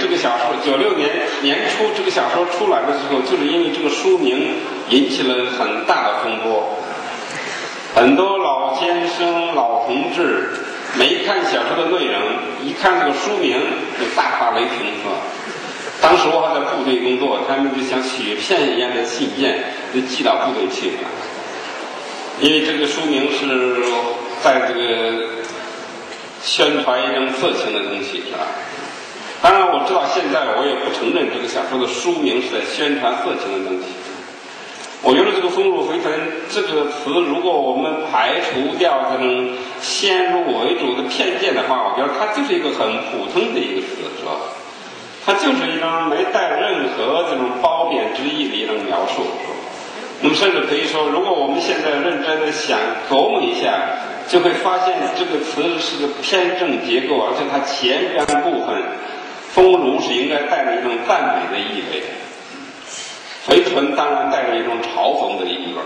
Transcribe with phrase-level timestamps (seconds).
[0.00, 1.08] 这个小说，九六年
[1.42, 4.54] 年初这个小说出来的时候，就是因为这个书名
[4.88, 6.78] 引起了很大的风波，
[7.94, 10.50] 很多老先生、老同志
[10.98, 12.20] 没看小说的内容，
[12.64, 13.60] 一看这个书名
[13.98, 15.16] 就大发雷霆，是吧？
[16.00, 21.08] 当时我还在部队工作，他们就像雪片一样的信件就寄到部队去了，
[22.40, 23.82] 因为这个书名是
[24.42, 25.40] 在这个。
[26.42, 28.48] 宣传一种色情的东西是吧？
[29.42, 33.84] 当然我知道现在我也不承认这个小说的书名是在宣传色情的东西。
[35.02, 36.12] 我觉得这个“丰乳肥臀”
[36.52, 44.36] 这个词，如果我们排除掉这种先入为主的偏见的话，我觉得它就是一个很普通的一个词，是吧？
[45.24, 49.24] 它就是一种没带任何这种褒贬之意的一种描述。
[50.20, 52.78] 那么甚至可以说，如果我们现在认真的想
[53.08, 54.04] 琢磨一下。
[54.28, 58.80] 就会发现这个词是个偏正结构，而且它前边部分
[59.54, 62.02] “丰乳”是应该带着一种赞美的意味
[63.46, 65.80] ，“肥臀”当然带着一种嘲讽的意味。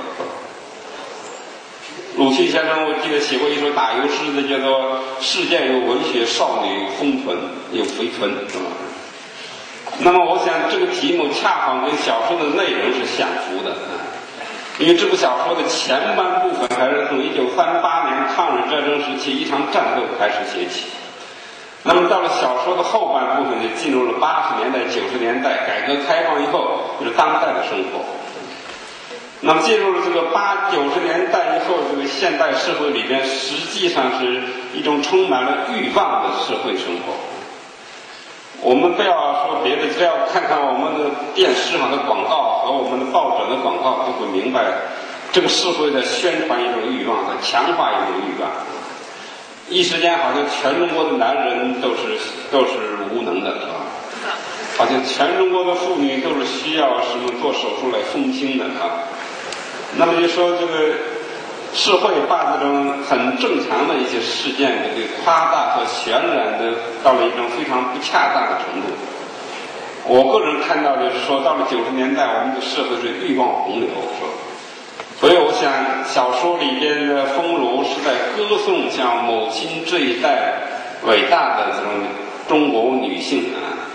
[2.17, 7.37] 鲁迅先生我记得写过一首打油诗的，叫做“世间有文学少女丰臀
[7.73, 8.71] 有肥臀”，是吧？
[9.99, 13.77] 那么我想这个题目恰好跟小说的内容是相符的。
[14.81, 20.87] 因为这部小说的前半部分还是从一九三八年抗日战争时期一场战斗开始写起，
[21.87, 28.01] 那么到了小说的后半部分就进入了八十年代、九十年代改革开放以后就是当代的生活。
[29.43, 37.13] 那么进入了这个八九十年代以后，这个现代社会里边实际上是一种充满了欲望的社会生活。
[38.63, 44.65] 我们不要说别的，只要看看我们的电视上的广告和我们的报纸的广告，就会明白，
[45.33, 48.49] 这个社会在宣传一种欲望，在强化一种欲望。
[49.69, 52.19] 一时间，好像全中国的男人都是
[52.51, 52.73] 都是
[53.13, 53.75] 无能的，是吧？
[54.77, 59.09] 好像全中国的妇女都是需要什么做手术来丰胸的啊。
[59.97, 60.95] 那么就说这个。
[61.75, 66.71] 社会把这种很正常的一些事件给夸大和渲染的
[67.03, 68.95] 到了一种非常不恰当的程度。
[70.07, 74.31] 我个人看到的是说，到了九十年代，我们的社会是欲望洪流，是吧？
[75.25, 75.73] 所以我想，
[76.05, 80.53] 小说里边的丰乳是在歌颂像母亲这一代
[81.07, 81.93] 伟大的这种
[82.47, 83.89] 中国女性啊，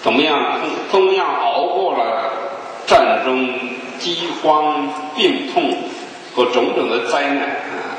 [0.00, 2.30] 怎么样怎么样熬过了
[2.86, 3.58] 战争、
[3.98, 5.76] 饥荒、病痛。
[6.36, 7.98] 和种种的灾难啊，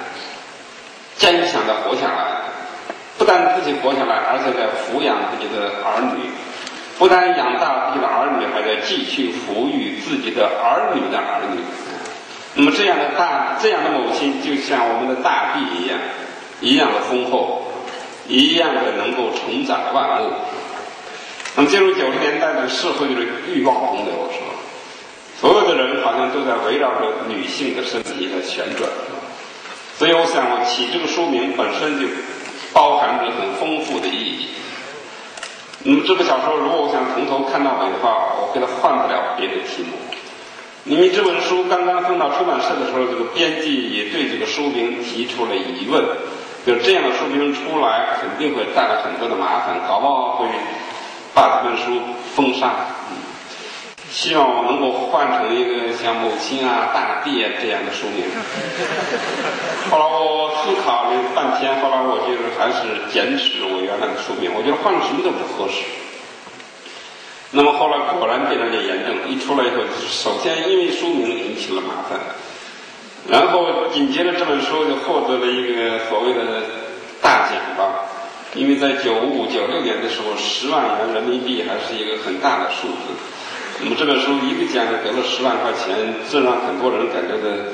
[1.18, 2.44] 坚强的活下来，
[3.18, 6.30] 不但自己活下来，而且在抚养自己的儿女，
[6.98, 11.60] 不但养大自己的儿女，还在继续抚育自己的儿女的儿女。
[12.56, 16.00] 那么这样的大这样的母亲，就像我们的大地一样，
[16.62, 17.72] 一样的丰厚，
[18.28, 20.32] 一样的能够承载万物。
[21.56, 24.56] 那么进入九十年代的社会的欲望洪流，是吧？
[25.40, 28.90] 所有的人好像都在围绕着女性的身体在旋转，
[29.98, 32.08] 所以我想，我起这个书名本身就
[32.74, 34.48] 包含着很丰富的意义。
[35.84, 40.09] 那么这个小说，如果我想从头看到尾的话，我给它换不了别的题目。
[40.86, 46.04] 因为这本书刚刚送到出版社的时候，这个编辑也对这个书名提出了疑问，
[46.66, 50.48] 就这样的书名出来，肯定会带来很多的麻烦，搞不好会
[51.34, 52.02] 把这本书
[52.36, 52.74] 封杀。
[54.10, 58.26] 希望我能够换成一个像母亲啊、大地啊这样的书名。
[59.92, 64.50] 后来我思考了半天，后来我就是还是坚持我原来的书名。
[64.56, 65.84] 我觉得换了什么都不合适。
[67.52, 72.20] 那么后来果然被人家验证，一出来以后，首先因为书名引起了麻烦，
[73.28, 76.64] 然后紧接着这本书就获得了一个所谓的
[77.22, 78.06] 大奖吧。
[78.56, 83.18] 因为在九五九六年的时候，十万元人民币还是一个很大的数字。
[83.82, 87.74] 那么这本书一个奖就得了十万块钱，这让很多人感觉的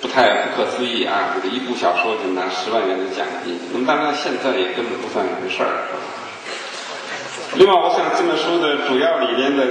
[0.00, 1.34] 不太不可思议啊！
[1.50, 5.90] 一部小说就拿十万元的奖金，那么当然现在也根本不算一回事儿。
[7.54, 9.64] 另外，我想这本书的主要里面的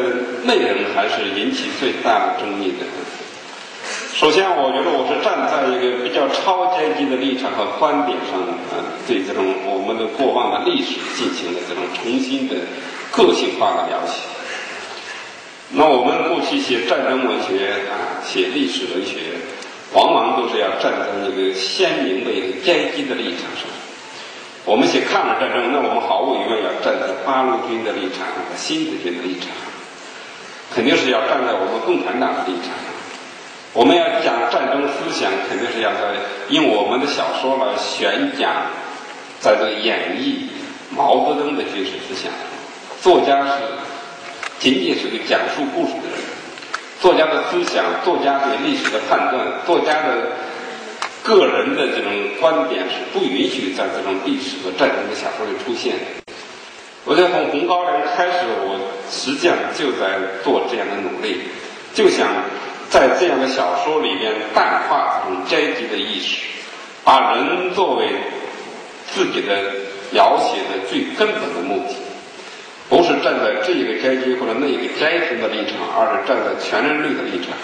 [0.46, 2.86] 内容还是引起最大的争议的。
[4.16, 8.40] 首先，我觉得我是站在一个比较超阶级的立场和观点上，
[8.72, 12.56] 啊，对这种我们的过往的历史进行了这种重新的
[13.12, 14.22] 个性化的描写。
[15.72, 19.36] 那我们过去写战争文学啊，写历史文学，
[19.94, 23.68] 往往都是要站在一个鲜明的一个阶级的立场上。
[24.66, 29.50] 我们写抗日战争，那我们毫无疑问要站在八路军的立场和新四军的立场，
[30.74, 32.74] 肯定是要站在我们共产党的立场。
[33.74, 36.18] 我们要讲战争思想，肯定是要在
[36.50, 38.50] 用我们的小说来宣讲，
[39.40, 40.48] 在这演绎
[40.90, 42.32] 毛泽东的军事思想。
[43.04, 43.52] 作家是
[44.58, 46.18] 仅仅是个讲述故事的人，
[47.00, 50.32] 作家的思想、作家对历史的判断、作家的
[51.26, 55.96] 个人的这种观点是不允许在这种历史和战争的小说里出现。
[57.04, 58.80] 我在从《红高粱》开始，我
[59.10, 61.42] 实际上就在做这样的努力，
[61.96, 62.30] 就想
[62.92, 66.46] 在这样的小说里边淡化这种阶级的意识，
[67.04, 68.08] 把人作为
[69.12, 69.74] 自己的
[70.12, 71.96] 描写的最根本的目的。
[72.88, 77.58] 不是站在这一个阶级或者那一个阶层的立场，而是站在全人类的立场。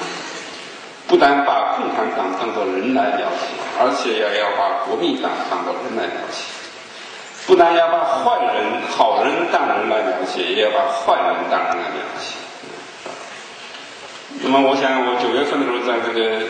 [1.12, 3.52] 不但把共产党当作人来描写，
[3.84, 6.48] 而且也要把国民党当作人来描写。
[7.46, 12.40] 不但要把坏人、好人当人来描写，也要把坏人当人来描写。
[14.40, 16.48] 那么，我想我九月份的时候，在这个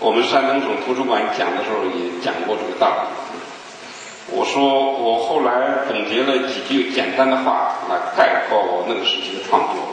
[0.00, 3.12] 我们山东省图书馆讲的时候，也讲过这个道理。
[4.32, 9.84] 我说，我后来总结了几句简单的话来概括我那个时期的创作，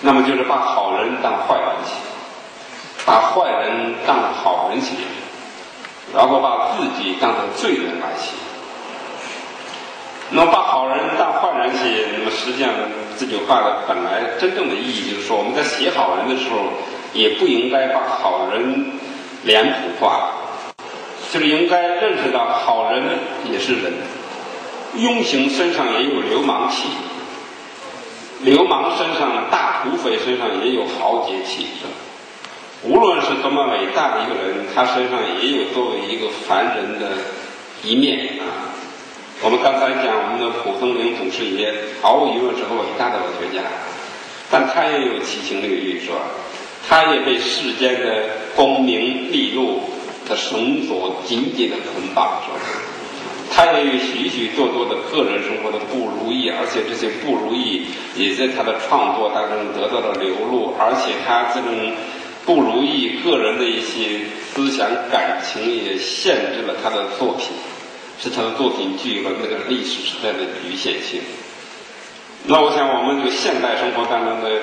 [0.00, 1.92] 那么就是把好人当坏人写，
[3.06, 4.92] 把坏人当好人写，
[6.12, 8.32] 然后把自己当成罪人来写。
[10.30, 12.70] 那么把好人当坏人写，那么实际上
[13.16, 16.56] 这句话的本来真正的意义就是说，我们在写好人的时候，
[17.12, 18.90] 也不应该把好人
[19.44, 20.32] 脸谱化。
[21.32, 23.04] 就是应该认识到，好人
[23.50, 23.92] 也是人，
[24.96, 26.88] 庸行身上也有流氓气，
[28.42, 31.66] 流氓身上、大土匪身上也有豪杰气。
[32.88, 37.08] 无论是多么伟大的一个人，他身上也有作为一个凡人的
[37.82, 38.72] 一面啊。
[39.42, 43.62] 我们刚才讲我们的蒲松龄祖师爷，毫无疑问是个伟大的文学家，
[44.50, 46.18] 但他也有七情六欲，是吧？
[46.88, 48.22] 他也被世间的
[48.54, 49.80] 功名利禄。
[50.28, 52.50] 的绳索紧紧的捆绑着，
[53.54, 57.86] 他也有许许多多的个人生活的不如意，而且这些不如意
[58.16, 61.70] 也在他的创作当中得到了流露，而且他这种
[62.46, 64.20] 不如意个人的一些
[64.54, 67.48] 思想感情也限制了他的作品，
[68.22, 71.20] 使他的作品具有了那个历史时代的局限性。
[72.44, 74.62] 那我想，我们这个现代生活当中的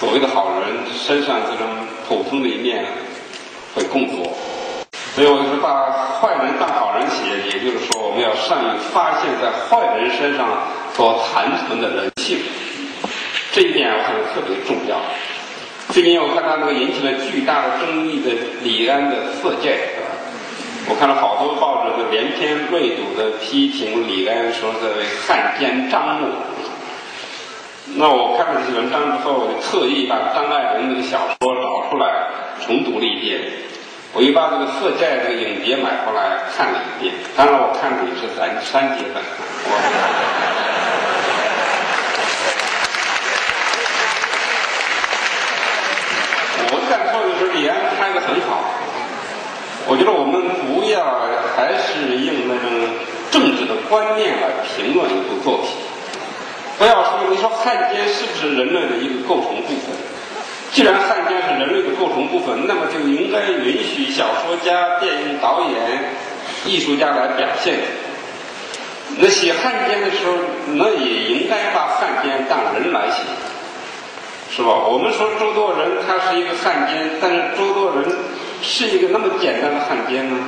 [0.00, 1.68] 所谓的好人身上这种
[2.08, 2.86] 普通的一面
[3.74, 4.32] 会更多。
[5.14, 10.48] 所以我就说把坏人当好人写，也就是说，我们要善于发现，在坏人身上
[10.96, 12.38] 所残存的人性，
[13.52, 14.98] 这一点我想特别重要。
[15.94, 18.32] 最近我看到那个引起了巨大的争议的
[18.64, 19.70] 李安的《色戒》，
[20.90, 26.30] 我看了好多报纸的连篇锐读的批评李安，说这位汉奸张目。
[27.94, 32.26] 那我看了这些文章之后，我就特意把张爱玲那个小说找出来
[32.66, 33.42] 重读了一遍。
[34.14, 39.22] 我又把这个《色戒》这个影碟买回来看了一遍，当然我看的也是三三节本
[46.90, 48.62] 敢说的是，李安拍的很好。
[49.86, 52.70] 我觉得我们不要还是用那种
[53.30, 55.70] 政治的观念来评论一部作品，
[56.78, 59.92] 不要说你说汉奸是不是人类的一个构成部分。
[60.72, 66.14] 既然汉奸是人类的构成部分，那么就应该允许小说家、电影导演、
[66.66, 67.78] 艺术家来表现。
[69.18, 70.32] 那写汉奸的时候，
[70.74, 73.22] 那也应该把汉奸当人来写，
[74.50, 74.74] 是吧？
[74.88, 78.10] 我们说周作人他是一个汉奸，但是周作人
[78.64, 80.38] 是一个那么简单的汉奸吗？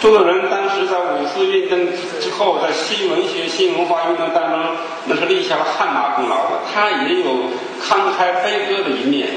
[0.00, 1.78] 周作人当时在五四运动
[2.20, 4.60] 之后，在新文学、新文化运动当中，
[5.06, 6.60] 那是立下了汗马功劳的。
[6.72, 9.28] 他也有慷慨悲歌的一面。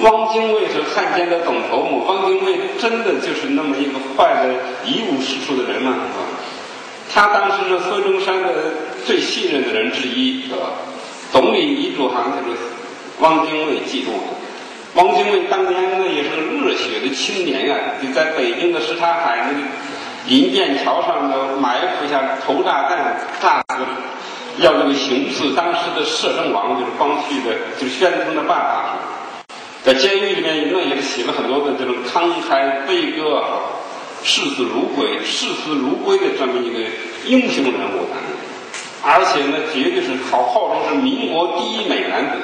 [0.00, 4.54] 汪精卫是汉奸的总头目，汪精卫真的就是那么一个坏的
[4.86, 5.94] 一无是处的人吗？
[7.12, 8.48] 他当时是孙中山的
[9.04, 10.72] 最信任的人之一，是吧？
[11.30, 12.58] 总理李祖航就是
[13.20, 14.36] 汪精卫记录的。
[14.94, 19.66] 汪精卫当年那也是个热血的青年啊，就在北京的什刹海那个
[20.28, 23.82] 银锭桥上呢埋伏下投炸弹，炸死，
[24.58, 28.98] 要这个行刺当时的摄政王，就是光绪的，就是宣统的办法。
[29.82, 33.42] 在监狱里面，那也是写了很多的这种慷慨悲歌，
[34.22, 36.78] 视死如归、视死如归的这么一个
[37.26, 38.06] 英雄人物，
[39.02, 42.36] 而且呢，绝对是好号称是民国第一美男子。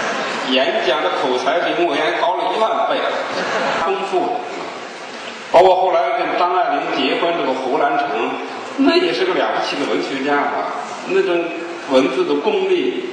[0.52, 3.00] 演讲的口才比莫言高了一万倍，
[3.84, 4.40] 丰富。
[5.52, 8.06] 包括后来跟张爱玲结婚，这个胡兰成，
[8.78, 10.74] 那也是个了不起的文学家啊。
[11.08, 11.44] 那种
[11.90, 13.04] 文字的功力，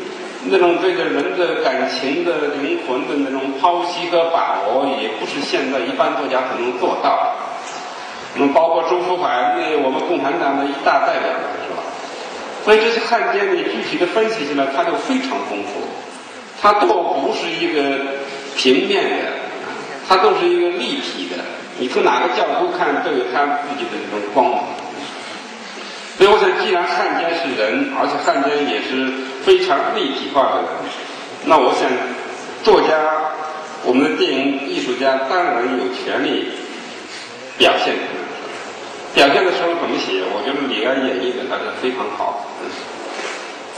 [0.46, 7.32] 那种对着人的感情的灵魂的那种剖析和把握，也不是现在一般作家可能做到的。
[8.36, 11.30] 那么包括周福海，那我们共产党的一大代表，
[11.62, 11.84] 是吧？
[12.66, 15.86] 所以这些汉奸你具体的分析起来，他就非常丰富，
[16.64, 18.00] 它都不是一个
[18.56, 19.32] 平面的，
[20.08, 21.44] 它都是一个立体的。
[21.78, 24.64] 你从哪个角度看，都有它自己的这种光芒。
[26.18, 29.12] 所以我想，既然汉奸是人，而且汉奸也是
[29.44, 30.70] 非常立体化的人，
[31.48, 31.90] 那我想，
[32.64, 33.34] 作家，
[33.84, 36.48] 我们的电影艺术家当然有权利
[37.58, 37.96] 表现。
[39.14, 40.24] 表现的时候怎么写？
[40.32, 42.48] 我觉得李安演绎的还是非常好。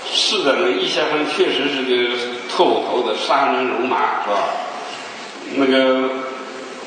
[0.08, 2.16] 是的，那易先生确实是个
[2.56, 4.38] 透头的杀人如麻，是吧？
[5.58, 6.10] 那个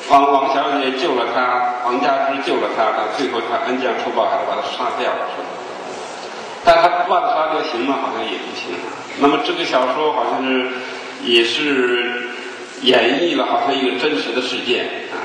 [0.09, 5.49] 王王小姐救了他，王家之救了他，到最后他恩将仇报，还是把他杀掉了，是吧？
[6.65, 7.99] 但他不把他杀掉行吗？
[8.03, 8.75] 好像也不行。
[9.21, 10.69] 那么这个小说好像是
[11.23, 12.31] 也是
[12.83, 15.17] 演绎了好像一个真实的事件啊。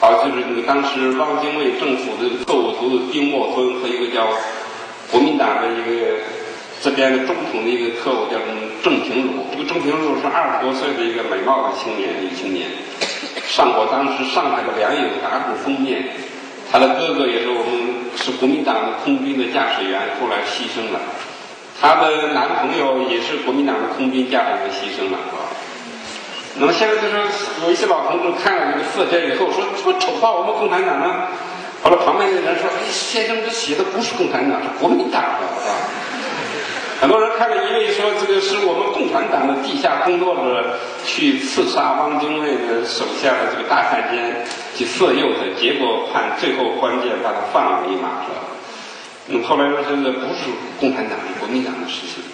[0.00, 4.28] 好，就是那个当时汪精卫政府的特务头子丁默村和一个叫
[5.10, 6.18] 国民党的一个
[6.80, 9.46] 这边的中统的一个特务叫什么郑平汝。
[9.52, 12.68] 这个郑平汝是二十多岁的一个美貌的青年，女青年，
[13.46, 16.08] 上过当时上海的《良友》杂志封面。
[16.70, 21.00] 他的哥哥也是我们是国民党的空军的驾驶员，后来牺牲了。
[21.80, 25.48] 他的男朋友也是国民党的空军驾驶员，牺牲了，是吧？
[26.60, 27.16] 那么现在就是
[27.64, 31.28] 有一些老同志看了这个色戒以后说：“这么丑化我们共产党呢？”
[31.82, 35.74] 后来旁边的人说：“哎，先生这写的不是共产党，是国民党的，是吧？”
[37.00, 48.42] 很多人看了一位说这个是我们共产党的地下工作者去刺杀汪精卫的手下的这个大汉奸，去色诱他，结果判最后关键把他放了一马，是吧？
[49.28, 50.50] 那么后来说这个不是
[50.80, 52.24] 共产党，是国民党的事情。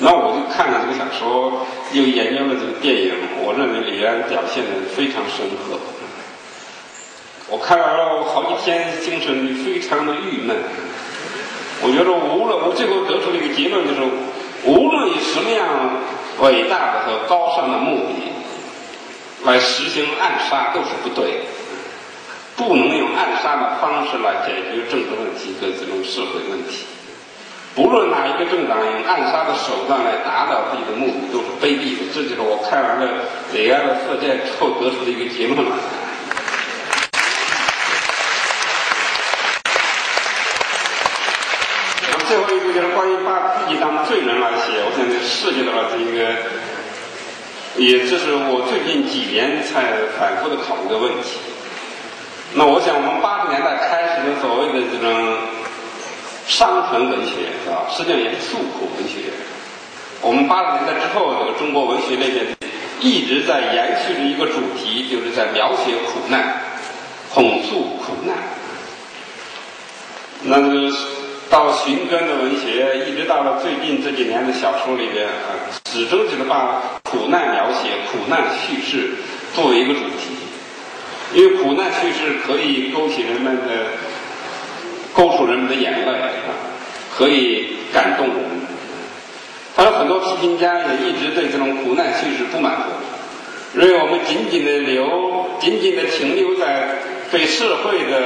[0.00, 3.12] 那我就看了这个小说，又研究了这个电影，
[3.44, 5.76] 我认为李安表现的非常深刻。
[7.50, 10.56] 我看完了好几天，精神非常的郁闷。
[11.80, 14.00] 我觉得无论我最后得出了一个结论，就是
[14.64, 16.02] 无论以什么样
[16.40, 18.32] 伟大的和高尚的目的
[19.44, 21.44] 来实行暗杀，都是不对的。
[22.56, 26.86] 不能用暗杀的方式来解决政治问题和这种社会问题。
[27.76, 32.10] 不论哪一个政党用暗杀的手段来达到自己的目的，都是卑鄙的。
[32.12, 33.06] 这就是我看完了
[33.52, 35.70] 李安的《色戒》之后得出的一个结论么
[42.26, 42.72] 最后一个
[43.58, 46.18] 自己当罪人来写，我想这涉及到了这一个，
[47.76, 51.38] 也这是我最近几年才反复的考虑的问题。
[52.54, 55.36] 那我想，我们八十年代开始的所谓的这种。
[56.48, 57.84] 伤痕文学是吧？
[57.90, 59.28] 实际上也是诉苦文学。
[60.22, 62.56] 我们八十年代之后，这个中国文学那边
[63.00, 66.54] 一直在延续着一个主题，就是在描写苦难、
[67.34, 68.34] 控诉苦难。
[70.44, 70.90] 那这个
[71.50, 75.56] 到寻根的文学，一直到了最近这几年的小说里边啊，
[75.90, 79.16] 始终就是把苦难描写、苦难叙事
[79.54, 80.36] 作为一个主题，
[81.34, 83.62] 因为苦难叙事可以勾起人们的。
[85.14, 86.54] 勾出人们的眼泪啊，
[87.16, 88.60] 可以感动我们。
[89.74, 97.00] 还有很多批评家也一直对这种苦难叙事不满足，认为我们仅仅的留，仅仅的停留在
[97.32, 98.20] 对社会的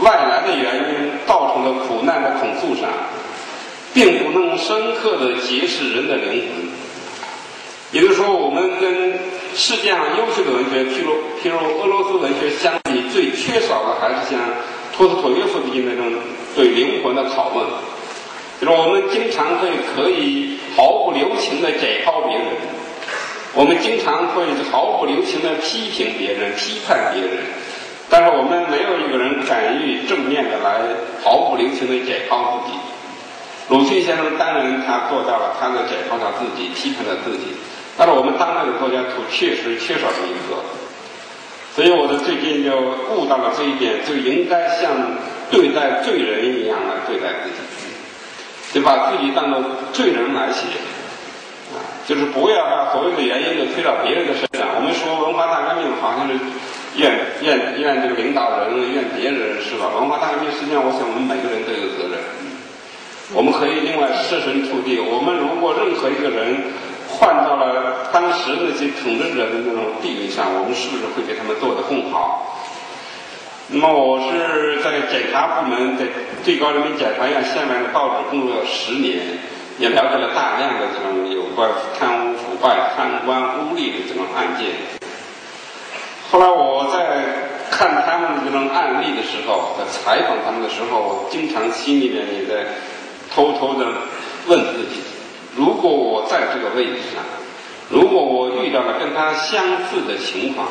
[0.00, 2.88] 外来的原因造成的苦难的控诉上，
[3.92, 6.68] 并不能深刻的揭示人的灵魂。
[7.92, 9.18] 也就是说，我们跟
[9.54, 11.12] 世界上优秀的文学，譬如
[11.42, 14.38] 譬如俄罗斯文学相比，最缺少的还是像。
[14.96, 16.12] 托斯托耶夫斯基那种
[16.56, 17.64] 对灵魂的拷问，
[18.60, 22.46] 就是我们经常会可以毫不留情的解剖别人，
[23.54, 27.44] 我们经常会毫不留情的批评别人、批判别人，
[28.10, 30.80] 但是我们没有一个人敢于正面的来
[31.22, 32.78] 毫不留情的解放自己。
[33.68, 37.52] 鲁迅先生当然他做到了，他的解放他自己，批判他自己，
[37.98, 40.64] 但是我们当代的作家确实缺少这一个。
[41.76, 42.74] 所以，我的最近就
[43.14, 44.90] 悟到了这一点，就应该像
[45.50, 47.92] 对待罪人一样来对待自己，
[48.72, 49.62] 就把自己当做
[49.92, 50.66] 罪人来写，
[51.70, 54.74] 啊，就是不要把所有的原因都推到别人的身上。
[54.74, 56.34] 我们说文化大革命好像是
[56.98, 59.88] 怨怨怨这个领导人，怨别人是吧？
[59.96, 62.20] 文化大革命实际上，我想我们每个人都有责任。
[63.32, 66.74] 我们可以另外设身处地，我们如果任何一个人。
[67.10, 72.60] 换到了当时那些统治者的那种地位上，我们是不是会给他们做得更好？
[73.68, 76.04] 那么我是在检察部门，在
[76.44, 79.40] 最高人民检察院下面的报纸工作了十年，
[79.78, 84.97] 也了解了大量的这种有关贪污腐败、贪官污吏的这种案件。
[86.30, 92.66] 后来我在看他们这种案例的时候，在采访他们的时候，我经常心里面也在。
[93.30, 93.84] 偷偷的
[94.46, 95.02] 问自己：
[95.54, 97.22] 如果我在这个位置上，
[97.90, 100.66] 如果我遇到了跟他相似的情况，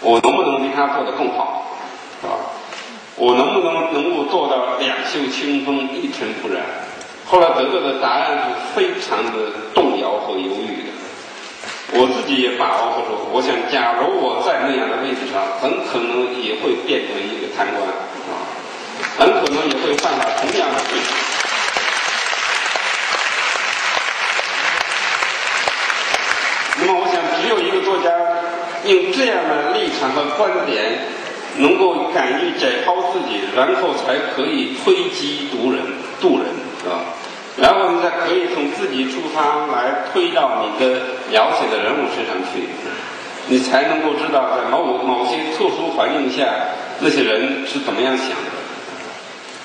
[0.00, 1.66] 我能不能比他做得更好，
[2.22, 2.34] 是吧？
[3.16, 6.62] 我能不能能够做到两袖清风、一尘不染？
[7.26, 10.87] 后来得到的答案是非常的动摇和犹豫的。
[11.90, 13.28] 我自己也把握不住。
[13.32, 17.80] 我想，假如我在那样的位置上，很可能也会变成一个贪官
[18.28, 18.44] 啊，
[19.16, 21.00] 很可能也会犯下同样的罪。
[26.80, 28.12] 那么，我想，只有一个作家
[28.84, 31.08] 用这样的立场和观点，
[31.56, 35.82] 能够敢于解剖自己，然后才可以推己渡人，
[36.20, 36.46] 渡人，
[36.82, 37.00] 是吧？
[37.56, 42.68] 然后你再可以从自己出发来推到你的描写的人物身上去，
[43.48, 46.46] 你才能够知道在某某些特殊环境下
[47.00, 48.56] 那些人是怎么样想的。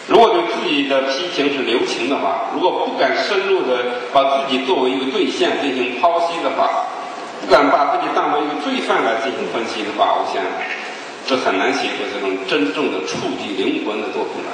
[0.08, 6.88] 如果对自己的批评是留情的话，如果不敢深入的把自己作为一个对象进行剖析的话，
[7.40, 10.44] 不敢把自己当为一个罪犯来进行分析的话，我想
[11.26, 14.52] 这很难写出这种真正的触及灵魂的作品来。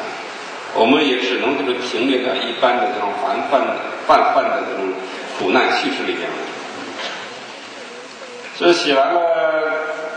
[0.75, 3.65] 我们也只能就是停留在一般的这种泛泛
[4.05, 4.93] 泛泛的这种
[5.39, 6.37] 苦难叙事里面了。
[8.59, 9.21] 这写完了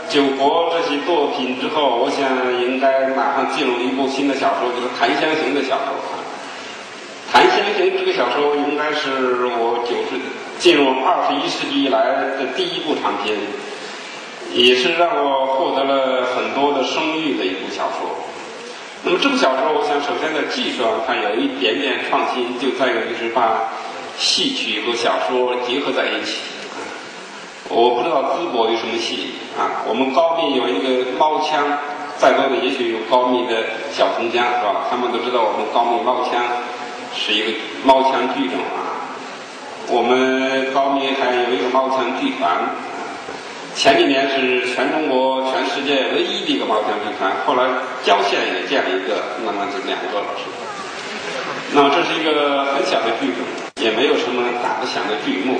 [0.13, 2.27] 《九国》这些作品之后，我想
[2.59, 5.95] 应该马上进入一部新的小说，就是《檀香刑》的小说。
[7.31, 10.19] 《檀香刑》这个小说应该是我九十
[10.59, 12.03] 进入二十一世纪以来
[12.35, 13.37] 的第一部长篇，
[14.51, 18.27] 也是让我获得了很多的声誉的一部小说。
[19.05, 23.71] 那么这部小说，我想首先在技术上它有一点点创新，就在于就是把
[24.19, 26.52] 戏曲和小说结合在一起。
[27.69, 29.87] 我不知道淄博有什么戏啊？
[29.87, 31.63] 我们高密有一个猫腔，
[32.17, 34.85] 在座的也许有高密的小同乡是吧？
[34.89, 36.43] 他们都知道我们高密猫腔
[37.15, 39.07] 是一个猫腔剧种啊。
[39.87, 42.75] 我们高密还有一个猫腔剧团。
[43.73, 47.65] 前几年是全中国、全世界唯一的一个猫腔剧团，后来
[48.03, 50.45] 郊县也建了一个，那么就两个老师。
[51.73, 53.41] 那么这是一个很小的剧种，
[53.81, 55.57] 也没有什么打得响的剧目，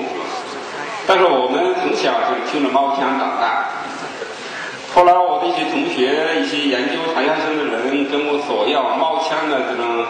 [1.07, 3.69] 但是我们从小就听着猫腔长大。
[4.93, 10.05] 后来我的一些同学、一些研究檀香刑的人跟我索要猫腔的这种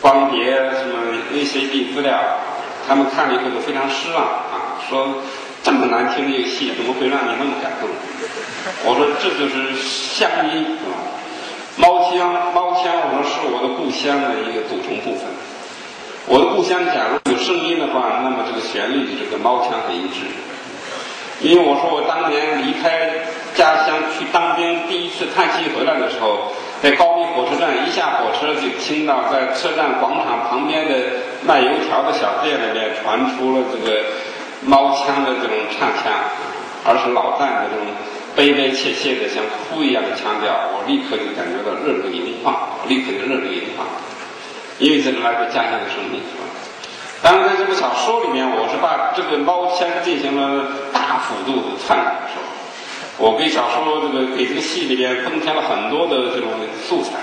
[0.00, 2.18] 光碟、什么 VCD 资料，
[2.86, 5.22] 他们看了以后都非常失望啊，说。
[5.62, 7.90] 这么难听的一个戏，怎么会让你那么感动？
[8.86, 10.94] 我说这就是乡音，啊？
[11.74, 15.26] 猫腔，猫腔，我说是我的故乡的一个组成部分。
[16.28, 20.26] 我的故乡假如有声音的话，那么这个旋律就是跟猫腔很一致。
[21.40, 30.94] 因为我说我当年离开家乡去当兵，第一次探亲回来的时候，在高密火车站一下火车就听到在车站广场旁边的
[31.46, 34.02] 卖油条的小店里面传出了这个。
[34.64, 36.10] 猫腔的这种唱腔，
[36.82, 37.86] 而是老旦的这种
[38.34, 42.56] 悲悲切切的像哭一样的腔调，我立刻就感觉到热泪盈眶，
[42.88, 43.86] 立刻就热泪盈眶，
[44.78, 46.44] 因为这是来自家乡的生命，是吧？
[47.22, 52.46] 当然，在这部小说里面，我是把这个猫腔进行了大幅度的篡改，是吧？
[53.18, 56.50] 我给小说这个给这个戏里面增添了很多的这种
[56.86, 57.18] 素材，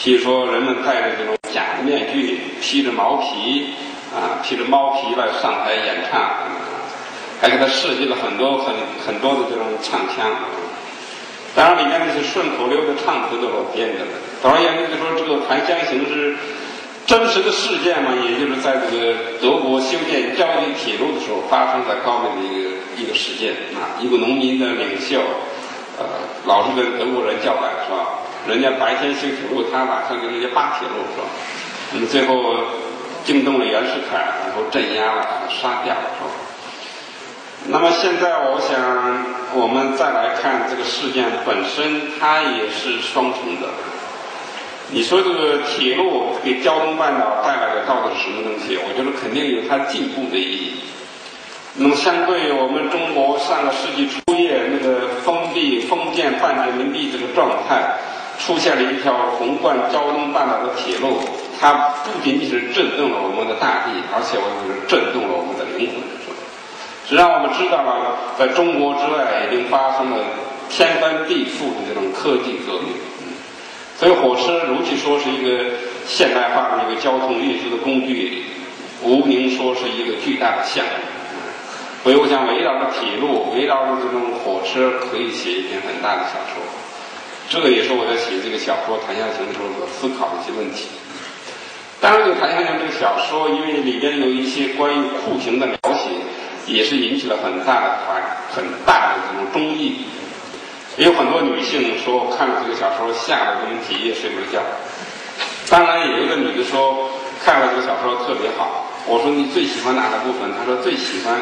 [0.00, 3.74] 譬如说人们戴着这种假的面具，披着毛皮。
[4.10, 6.20] 啊，披着猫皮来上台演唱，
[7.40, 8.74] 还给他设计了很多很
[9.06, 10.26] 很多的这种唱腔。
[11.54, 14.06] 当然，里面那些顺口溜的唱词都是我编的。
[14.40, 16.36] 总而言之，就说这个檀香刑是
[17.06, 22.70] 真实的事件嘛，也就是在这个德国修建郊区铁路的时候发生在高密的一个
[23.02, 23.98] 一个事件啊。
[24.00, 25.20] 一个农民的领袖，
[25.98, 26.04] 呃，
[26.46, 28.22] 老是跟德国人叫板是吧？
[28.48, 31.26] 人家白天修铁路，他晚上跟人家扒铁路是吧？
[31.92, 32.36] 那么最后。
[33.22, 36.30] 惊动了袁世凯，然后镇压了，杀掉了，是吧？
[37.68, 38.80] 那么现在，我想
[39.54, 43.68] 我们再来看这个事件本身，它也是双重的。
[44.92, 48.78] 你说这个铁路给胶东半岛带来的到底是什么东西？
[48.78, 50.80] 我觉得肯定有它进步的意义。
[51.76, 58.00] 那么，相对我们中国上个世纪初叶那个封闭封建半殖民地这个状态，
[58.40, 61.20] 出现了一条横贯胶东半岛的铁路。
[61.60, 66.02] 它不仅仅是震动了我们的大地，而且我就是震动了我们的灵魂，
[67.10, 70.18] 实际上，我们知道了，在中国之外已经发生了
[70.70, 72.94] 天翻地覆的这种科技革命。
[73.98, 75.74] 所以，火车如其说是一个
[76.06, 78.44] 现代化的一个交通运输的工具，
[79.02, 81.02] 无名说是一个巨大的项目。
[82.04, 86.62] 所以，我想围绕着铁路，围绕着这种火车，可以写一篇很大的小说。
[87.50, 90.86] 这个也是我在写这个小说《谈下行》的时候所思考的一些问题。
[92.00, 96.14] 当然，就谈一下这个小说，因为里边有一些关于酷刑的描写，
[96.72, 98.22] 也是引起了很大的反
[98.54, 100.06] 很大的这种争议。
[100.96, 104.62] 有很多女性说看了这个小说吓得他们几夜睡不着觉。
[105.70, 107.10] 当然，也有个女的说
[107.44, 108.86] 看了这个小说特别好。
[109.06, 110.50] 我说你最喜欢哪个部分？
[110.58, 111.40] 她说最喜欢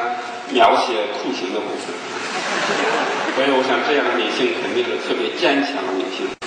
[0.51, 1.95] 描写酷刑的部分。
[3.35, 6.38] 所以我想，这样的女性肯定是特别坚强的女性。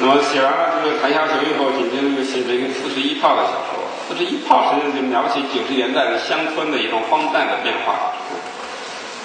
[0.00, 3.78] 那么写完了这个《谈笑雄》以后，紧接着又写了一个《四十一炮》的小说，
[4.08, 8.10] 《四十一炮》实际上就描写九十年代的乡村的一种荒诞的变化。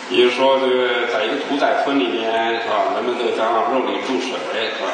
[0.09, 2.93] 比如说，这个在一个屠宰村里面，是吧？
[2.95, 4.37] 人们都在往肉里注水，
[4.77, 4.93] 是吧？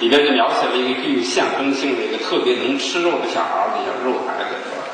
[0.00, 4.88] 里面就描写了一个具有象征性的一个特别能吃肉的小孩儿，叫肉孩子，是吧？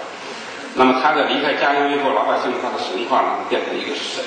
[0.75, 4.23] 那么他在离开家乡以后，老百姓对他的神话呢，变成一个神。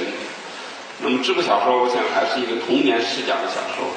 [1.03, 3.87] 那么这部小说，我想还是一个童年视角的小说。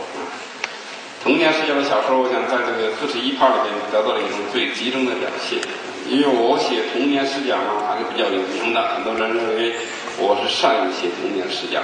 [1.26, 5.58] 童年视角的小说，我想在这个《四十一炮》里面得到了一种最集中的表现。
[6.06, 9.74] 因为我写童年视角嘛，还是比较有名的，很多人认为
[10.22, 11.82] 我是善于写童年视角，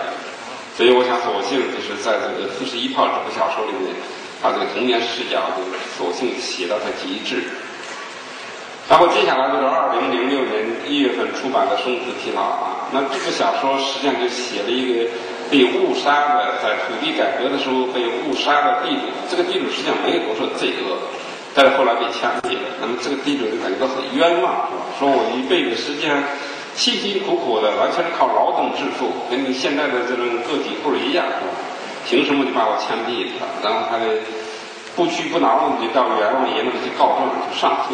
[0.78, 3.90] 所以我想索性就是在这个《四十一炮》这部小说里面，
[4.38, 5.66] 把这个童年视角就
[5.98, 7.42] 索性写到它极致。
[8.86, 15.10] 然后接下来就是二零零六年一月份出版的《生死疲劳》啊，那这部小说实际上就写了一个。
[15.52, 20.96] 被误杀的，在土地改革的时候被误杀的地主，这个地主实际上没有多少罪恶，
[21.54, 22.80] 但是后来被枪毙了。
[22.80, 26.24] 那么这个地主就感觉到很冤枉，说我一辈子实际上
[26.74, 31.26] 辛辛苦苦的，完全是靠劳动致富，跟你现在的这种个体户一样，
[32.08, 33.44] 凭什么就把我枪毙了？
[33.62, 34.24] 然后他的
[34.96, 37.92] 不屈不挠的就到阎王爷那里去告状，去上诉。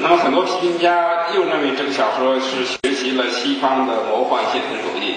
[0.00, 5.16] 那么很多批评家又认为这个小说是学习了西方的魔幻现实主义。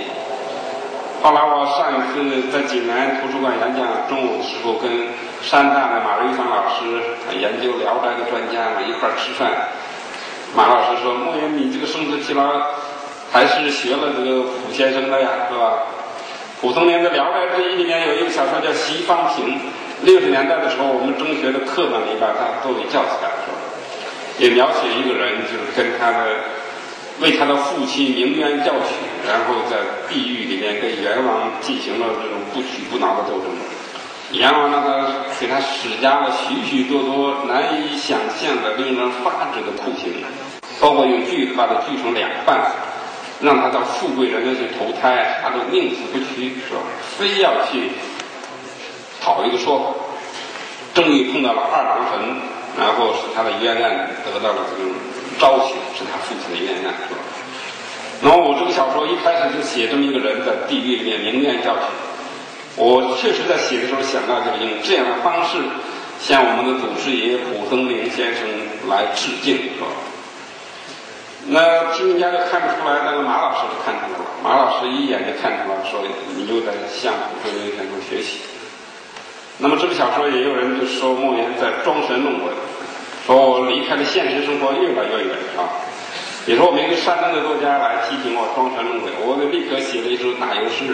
[1.23, 5.07] 后来我上一次在济南图书馆演讲，中午的时候跟
[5.41, 6.83] 山大的马瑞芳老师，
[7.39, 9.71] 研究《聊斋》的专家嘛一块儿吃饭。
[10.53, 12.43] 马老师说：“莫言，你这个生死疲劳，
[13.31, 15.87] 还是学了这个普先生的呀，是吧？
[16.59, 19.47] 普通年的《聊斋志异》里面有一个小说叫《西方亭》，
[20.03, 23.31] 六十年代的时候，我们中学的课本里把它作为教材，
[24.39, 26.27] 也描写一个人，就是跟他的。”
[27.23, 29.77] 为他的父亲鸣冤叫屈，然后在
[30.09, 33.47] 地狱里面跟阎王进行了这种不屈不挠的斗争。
[34.31, 35.07] 阎王让他
[35.39, 40.15] 给他施加了许许多多难以想象的、令人发指的酷刑，
[40.81, 42.59] 包括用锯子把他锯成两半，
[43.39, 46.81] 让他到富贵人家去投胎，他都宁死不屈，是吧？
[47.17, 47.91] 非要去
[49.21, 49.85] 讨一个说法。
[50.93, 52.35] 终于碰到了二郎神，
[52.77, 54.91] 然后使他的冤案得到了这种。
[55.43, 57.19] 昭雪是他父亲的冤案，是吧？
[58.21, 61.83] 那么我这个小说一开始就写这么一个人在地狱里面鸣冤叫屈。
[62.77, 65.59] 我确实在写的时候想到，就是用这样的方式
[66.23, 68.47] 向我们的祖师爷蒲松龄先生
[68.87, 69.91] 来致敬，是吧？
[71.51, 74.23] 那批评家就看不出来，但是马老师就看出来了。
[74.41, 75.99] 马老师一眼就看出来了，说
[76.39, 78.39] 你又在向蒲松龄先生学习。
[79.59, 82.47] 那么这个小说也有人就说莫言在装神弄鬼。
[83.25, 85.79] 说我离开了现实生活越来越远啊！
[86.45, 90.93] 你说我们一个山东的作家来批评我装神弄鬼，我立刻写了一首打油诗。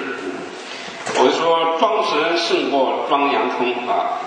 [1.17, 4.21] 我就说装神胜过装洋葱啊，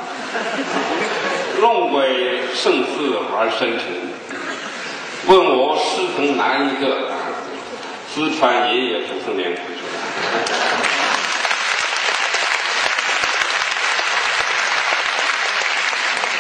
[1.61, 3.87] 弄鬼胜似玩深沉。
[5.29, 7.13] 问我师从哪一个？
[8.13, 9.57] 四川爷爷蒲松龄。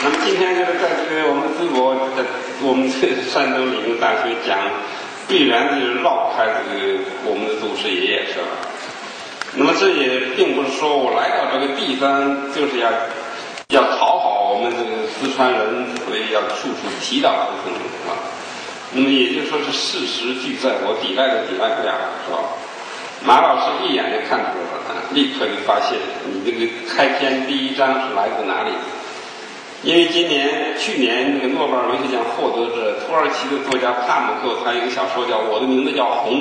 [0.05, 2.25] 那么今天就是在这个我们淄博，在
[2.63, 4.59] 我们这山东理工大学讲，
[5.29, 8.51] 必然就是绕开这个我们的祖师爷爷，是吧？
[9.55, 12.91] 那么这也并不是说我来到这个地方就是要
[13.69, 18.17] 要讨好我们这个四川人，所以要处处提到蒲松龄，是吧？
[18.95, 21.95] 那么也就说是事实俱在，我抵赖都抵赖不了，
[22.27, 22.39] 是吧？
[23.25, 25.95] 马老师一眼就看出来了，立刻就发现
[26.27, 28.73] 你这个开篇第一章是来自哪里？
[29.83, 36.39] 因为今年、去年那个诺贝尔文学奖获得者土耳其的作家帕姆克，他有一个小说叫《我的名字叫红》，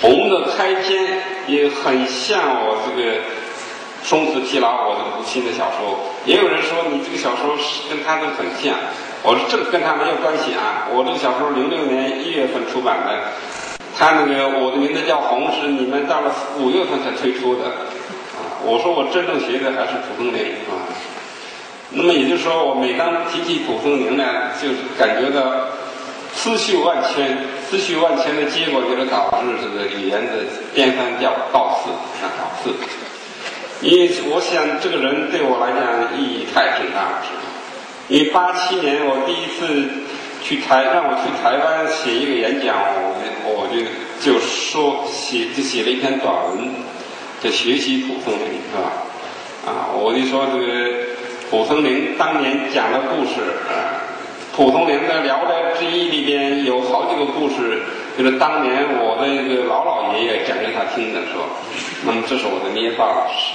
[0.00, 3.18] 红的开篇也很像我这个
[4.02, 6.16] 《生死疲劳》我的母亲的小说。
[6.24, 8.72] 也有人说你这个小说是跟他的很像，
[9.22, 10.88] 我说这个跟他没有关系啊。
[10.88, 13.36] 我这个小说零六年一月份出版的，
[13.94, 17.68] 他那个《我的名字叫红》是你们到了五月份才推出的
[18.32, 18.64] 啊。
[18.64, 20.85] 我说我真正学的还是蒲松龄啊。
[21.90, 24.68] 那么也就是说，我每当提起蒲松龄呢，就
[24.98, 25.68] 感觉到
[26.34, 27.38] 思绪万千。
[27.68, 31.20] 思绪万千的结果，就是导致这个语言的颠三
[31.52, 31.90] 倒四
[32.24, 32.70] 啊倒四。
[33.82, 37.22] 因为我想，这个人对我来讲意义太重大了。
[38.08, 39.90] 因为八七年我第一次
[40.40, 43.82] 去台，让我去台湾写一个演讲，我我就
[44.22, 46.70] 就说写就写了一篇短文，
[47.42, 48.92] 叫学习蒲松龄是吧？
[49.66, 51.15] 啊，我就说这个
[51.50, 54.02] 蒲松龄当年讲的故事啊，
[54.54, 57.82] 蒲松龄的《聊斋志异》里边有好几个故事，
[58.18, 61.44] 就是当年我的一个老老爷爷讲给他听的，是吧？
[62.04, 63.54] 那么这是我的捏把老师。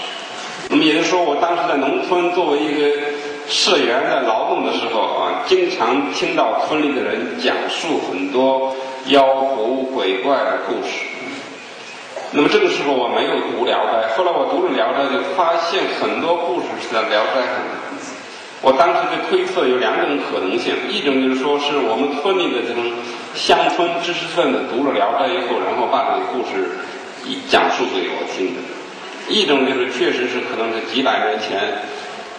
[0.70, 2.98] 那么也就是说，我当时在农村作为一个
[3.50, 8.74] 社员在劳动的时候啊，经常听到村里的人讲述很多
[9.08, 11.11] 妖狐鬼怪的故事。
[12.34, 17.60] 那么这个时候我没有读《聊斋》，后来我读了《聊斋》，就发现很多故事是在《聊斋》上。
[18.64, 22.88] 我当时的推测有两种可能性：一种就是说是我们村里的这种
[23.36, 26.80] 乡村知识分子读了《聊斋》以后，然后把这个故事
[27.52, 28.64] 讲述给我听的。
[29.28, 31.84] 一种就是确实是可能是几百年前，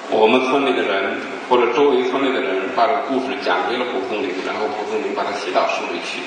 [0.09, 6.25] 我们村里的人或者周围村里的人把这个故事讲给了蒲松龄，然后蒲松龄把它写到书里去。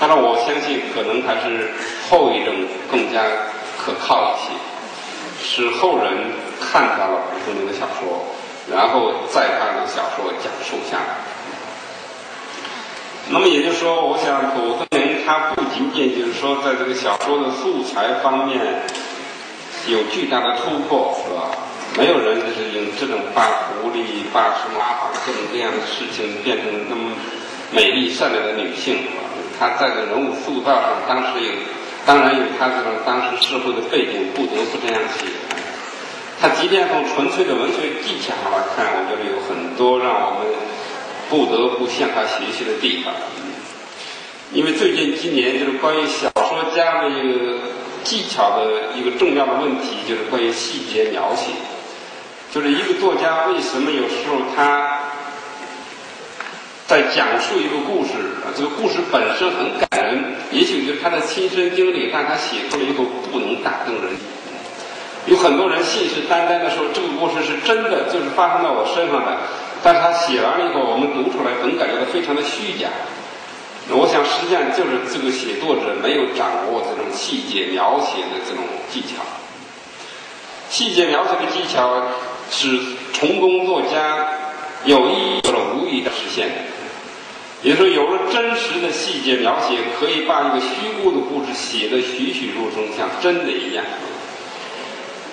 [0.00, 1.72] 当然，我相信可能还是
[2.08, 2.54] 后一种
[2.90, 3.22] 更加
[3.76, 4.52] 可靠一些，
[5.42, 8.24] 是后人看到了蒲松龄的小说，
[8.70, 11.16] 然后再把这个小说讲述下来。
[13.30, 18.82] 那么也就是说，我想蒲松龄他不仅仅就是说在这个小说的素材方面。
[19.86, 21.48] 有巨大的突破，是吧？
[21.96, 27.12] 没有人就是用这种把狐狸、把什么把各种各样的事情变成那么
[27.70, 29.22] 美丽善良的女性，是吧
[29.58, 31.52] 他在这人物塑造上，当时有，
[32.06, 35.26] 当然有他这种当时社会的背景，不得不这样写。
[36.40, 40.46] 他即便从纯粹的文学技巧上来看，我觉得有很多让我们
[41.28, 43.12] 不得不向他学习的地方。
[44.52, 47.58] 因为最近今年，就是关于小说家的一个。
[48.04, 51.50] 技巧的一个重要的问题就是关于细节描写，
[52.50, 55.00] 就是一个作家为什么有时候他
[56.88, 64.16] 在讲述一个故事啊，这个故事本身很感人，也许就是他的亲身经历，但他写出来以后不能打动人。
[65.26, 69.36] 有很多人信誓旦旦的说这个故事是真的，就是发生在我身上的，
[69.82, 72.88] 但是他写完了以后，我们读出来总感觉到非常的虚假。
[73.90, 79.20] 我想，实际上就是这个写作者没有掌握这种细节描写的这种技巧。
[80.70, 82.00] 细节描写的技巧
[82.50, 82.80] 是
[83.12, 84.28] 成功作家
[84.86, 85.77] 有意或者无
[86.18, 86.54] 实现的。
[87.62, 93.84] 也就说，有了真实的细节描写，可以把一个虚构的故事写得栩栩如生，像真的一样。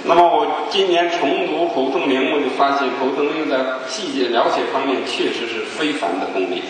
[0.06, 6.62] 那么，我今年重读蒲松龄，我就发现蒲松龄在细节描写方面确实是非凡的功力。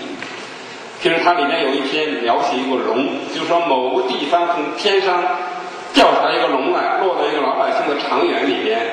[1.02, 5.24] 其实它里面有一篇描写一个龙，就是说某个地方从天上
[5.94, 8.92] 掉下来一个龙来，落到一个老百姓的长园里边，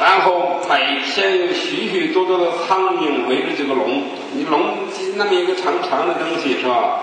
[0.00, 4.60] 然后每天有许许多多的苍蝇围着这个龙，你龙
[5.16, 7.00] 那么一个长长的东西是吧？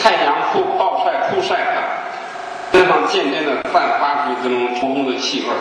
[0.00, 5.56] 太阳曝暴晒曝晒它，身上渐渐的散发出这种冲的气味儿。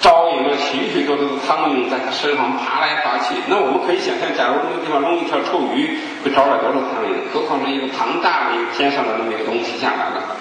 [0.00, 3.34] 招引了许许多多的苍蝇在它身上爬来爬去。
[3.48, 7.32] 那我们可以想象，假如那个地方弄一条臭鱼，会招来多少苍蝇？
[7.32, 10.36] 何况是一个庞大的一个天上的那么一个东西下来了。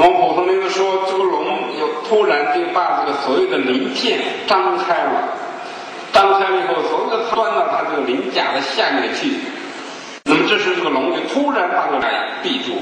[0.00, 5.28] 我们普通人说，这个龙又突然就把这个所有的鳞片张开了，
[6.10, 9.30] 张开了以后，所有的钻到它这个鳞甲的下面去。
[10.24, 12.06] 那么这时这个龙就突然把这个
[12.42, 12.80] 闭住。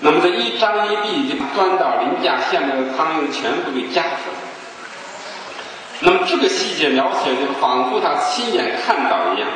[0.00, 4.36] 那么这一张一闭，就把钻到鳞甲下面的苍蝇全部给夹死了。
[6.00, 9.48] 那么这个细节描写就仿佛他亲眼看到一样。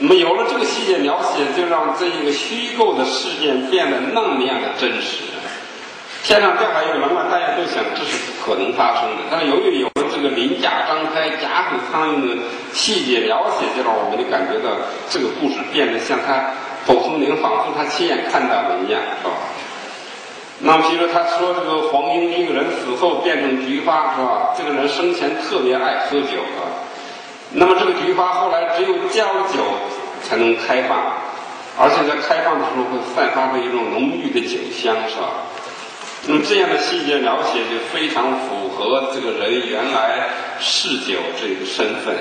[0.00, 5.24] 那么有了这个细节描写，就让这一个虚构的事件变得那么样的真实。
[6.22, 9.22] 天上掉下一个龙来，大家都想这是不可能发生的。
[9.30, 14.76] 但是由于有了这个鳞甲张开、夹死苍蝇的细节描写，就让我们就感觉到
[15.08, 16.52] 这个故事变得像他
[16.86, 19.34] 蒲松龄仿佛他亲眼看到的一样，是吧？
[20.60, 24.54] 那么，比如他说这个黄英一个人死后变成菊花，是吧？
[24.56, 26.77] 这个人生前特别爱喝酒啊。
[27.52, 29.64] 那么这个菊花后来只有浇酒
[30.22, 30.98] 才能开放，
[31.78, 35.48] 而且在开放的时候会散发出一种浓郁的酒香，是吧？
[36.26, 40.28] 那么这样的细节描写就非常符合这个人原来
[40.60, 42.16] 嗜酒这个身份。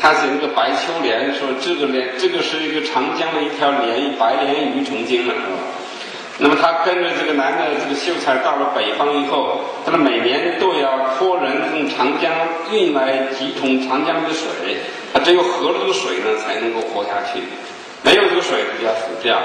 [0.00, 5.46] 他是一个白秋莲，说这个莲，这个是一个长江的一条莲，白莲鱼成精了，是吧？
[6.42, 12.32] 那么他跟着这个男的这个秀才到了北方以后，他们每年都要托人从长江
[12.72, 14.48] 运来几桶长江的水，
[15.12, 17.42] 他只有喝了这个水呢，才能够活下去，
[18.02, 19.38] 没有这个水就要死掉。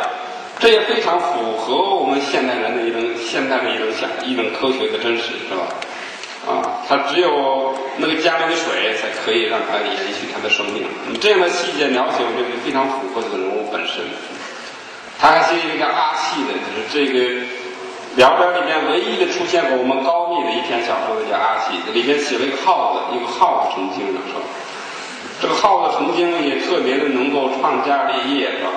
[0.58, 5.68] 这也非常符合我们现代人的一种现代的一种想一种科学的真实，是吧？
[6.48, 10.86] 啊，他只有那个家里的水才可以让他延续他的生命。
[11.20, 14.06] 这样的细节描写，我觉得非常符合这个人物本身。
[15.20, 17.20] 他还是一个叫阿细的，就是这个
[18.16, 24.42] 《聊斋》里面唯一的出现过我们高密的一篇小说的叫阿细，里面写了一个耗子，一个耗子成精的是吧？
[25.42, 28.72] 这个耗子成精也特别的能够创家立业，是吧？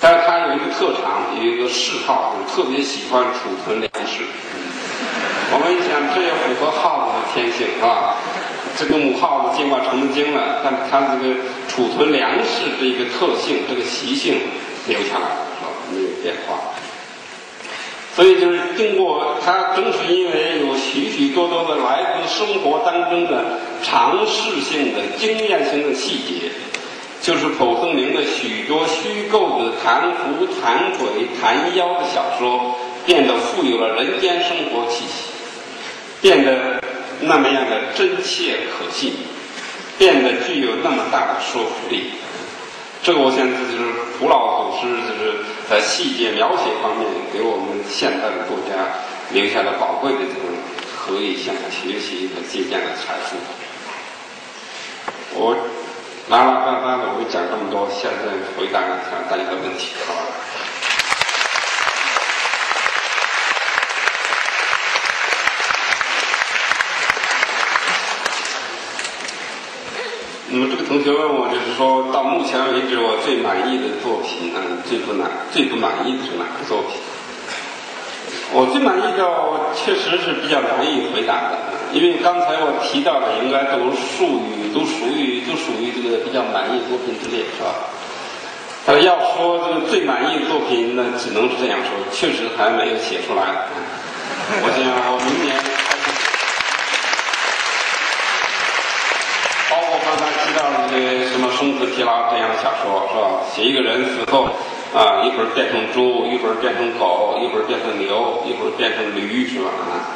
[0.00, 4.24] 但是他有一个特长，有一个嗜好，特别喜欢储存粮食。
[5.52, 8.16] 我们一想，这也符合耗子的天性，是吧？
[8.78, 14.40] 这个母耗子尽管成精了，但它这个储存粮食这一个特性，这个习性
[14.88, 15.70] 留下来了，是吧？
[15.92, 16.74] 没有变化。
[18.14, 26.50] 所以就是经过他，正是因为有许许多多的来自生活当中的尝试性的经验性的细节。
[27.22, 35.24] 就是蒲松龄的许多虚构的谈狐、谈鬼、谈妖的小说，变得富有了人间生活气息，
[36.20, 36.80] 变得
[37.22, 39.14] 那么样的真切可信，
[39.98, 42.12] 变得具有那么大的说服力。
[43.02, 43.84] 这个我想这就是
[44.18, 48.98] 古老祖师就是在细节描写方面给我们现代的作家
[49.32, 50.50] 留下了宝贵的这种
[50.98, 53.36] 可以向学习和借鉴的财富。
[55.34, 55.56] 我。
[56.28, 60.26] 拉拉杂杂的，我讲这么多，现在回答一下大家的问题，好吧？
[70.56, 76.96] 那么这个同学问我，就是说到目前为止，我最满意的作品，嗯，最不满、最不满意的是哪个作品？
[78.56, 79.20] 我最满意的，
[79.76, 81.76] 确实是比较难以回答的。
[81.92, 87.92] 因为刚才我提到的应该都属于都属于都属于这个比较满意作品之列，是吧？
[88.88, 93.44] 呃，要说这个最满意的作品，那只能是这样说，确实还没有写出来。
[94.64, 94.80] 我想
[95.20, 95.52] 明年，
[99.68, 103.40] 包括刚才提到的这个什么生死提拉这样的小说，是吧？
[103.50, 104.44] 写一个人死后
[104.94, 109.70] 啊，一会儿变成猪，一会儿变成狗，一会儿变成牛，一会儿变成驴，是吧？
[109.90, 110.12] 啊。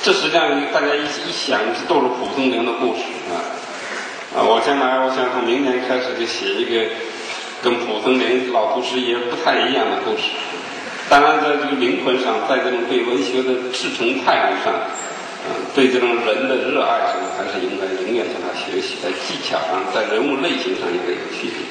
[0.00, 3.34] 这实际上大家一一想，这都是蒲松龄的故事啊！
[4.36, 6.86] 啊，我将来我想从明年开始就写一个
[7.62, 10.30] 跟蒲松龄老祖师爷不太一样的故事。
[11.10, 14.72] 当然，在这个灵魂上，在这种对文学的赤诚态度上，
[15.74, 18.96] 对这种人的热爱上，还是应该永远向他学习。
[19.02, 21.62] 在技巧上，在人物类型上应该有区别。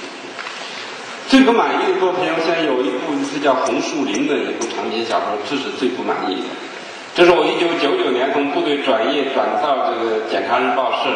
[1.27, 6.47] 最不满意的作品，我想有一部是叫《红树林》的一部长篇小说，这是最不满意的。
[7.13, 11.09] 这是我一九九九年从部队转业转到这个检察日报社，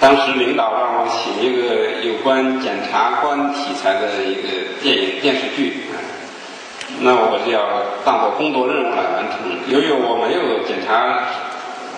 [0.00, 4.48] 当时领导让我写一个有关检察官题材的一个
[4.82, 5.84] 电影电视剧，
[7.00, 7.60] 那我是要
[8.04, 9.46] 当做工作任务来完成。
[9.68, 11.22] 由于我没有检察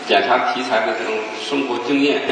[0.06, 2.22] 检察题材的这种生活经验，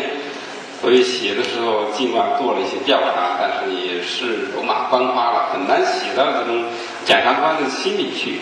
[0.80, 6.64] 所以写的时候尽管做了一些调查，但是也是走马观花了，很难写到这种
[7.04, 8.40] 检察官的心里去。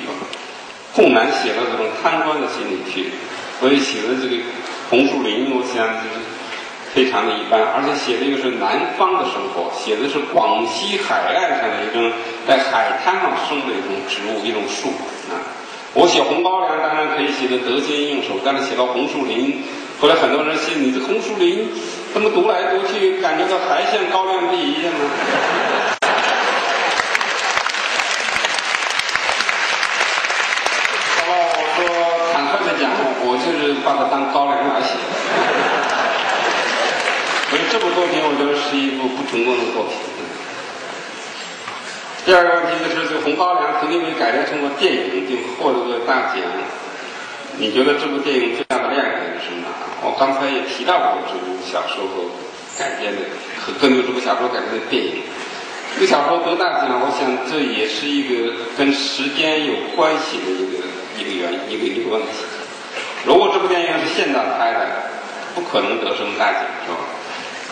[0.95, 3.13] 更难写到这种贪官的心里去，
[3.59, 4.43] 所以写的这个
[4.91, 6.21] 红树林，我想就是
[6.93, 12.13] 非常的一般，而且写的又是南方的生活，写的是广西海岸上的一种
[12.47, 14.91] 在海滩上生的一种植物，一种树
[15.33, 15.41] 啊。
[15.95, 19.63] 我写红高粱当然可以写的得心应手，但是写到红树林，
[20.01, 21.69] 后来很多人写你这红树林
[22.15, 24.99] 怎么读来读去，感觉到还像高粱地一样呢？
[31.29, 31.31] 我
[31.77, 31.85] 说
[32.33, 32.89] 坦率的讲，
[33.21, 34.97] 我就是把它当高粱来写，
[37.51, 40.12] 所以这部作品我觉得是一部不成功的作品。
[42.25, 46.39] 第二个问题就是，这个《红高粱》曾经被改编成过电影，并获得过大奖。
[47.59, 49.67] 你觉得这部电影最大的亮点是什么？
[50.03, 52.31] 我刚才也提到过这部小说和
[52.79, 53.23] 改编的，
[53.59, 55.23] 和根据这部小说改编的电影。
[55.95, 60.79] 这个小说得大奖，我想这也是一个跟时间有关系的一个
[61.19, 62.47] 一个原一个一个问题。
[63.27, 64.87] 如果这部电影是现在拍的，
[65.57, 67.03] 不可能得什么大奖，是吧？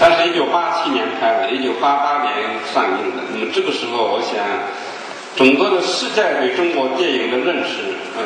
[0.00, 2.32] 但是，一九八七年拍的，一九八八年
[2.72, 4.40] 上映的，那么这个时候，我想，
[5.36, 8.24] 整个的世界对中国电影的认识，嗯，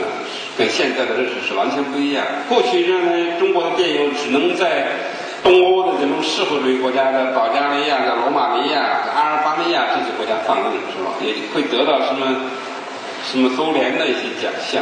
[0.57, 2.25] 跟现在的认识是完全不一样。
[2.49, 4.87] 过去认为中国的电影只能在
[5.43, 11.11] 东欧的这种社会主义国家的保加利亚、的罗马尼亚、阿尔巴尼亚这些国家放映，是吧？
[11.20, 12.55] 也会得到什么
[13.27, 14.81] 什么苏联的一些奖项。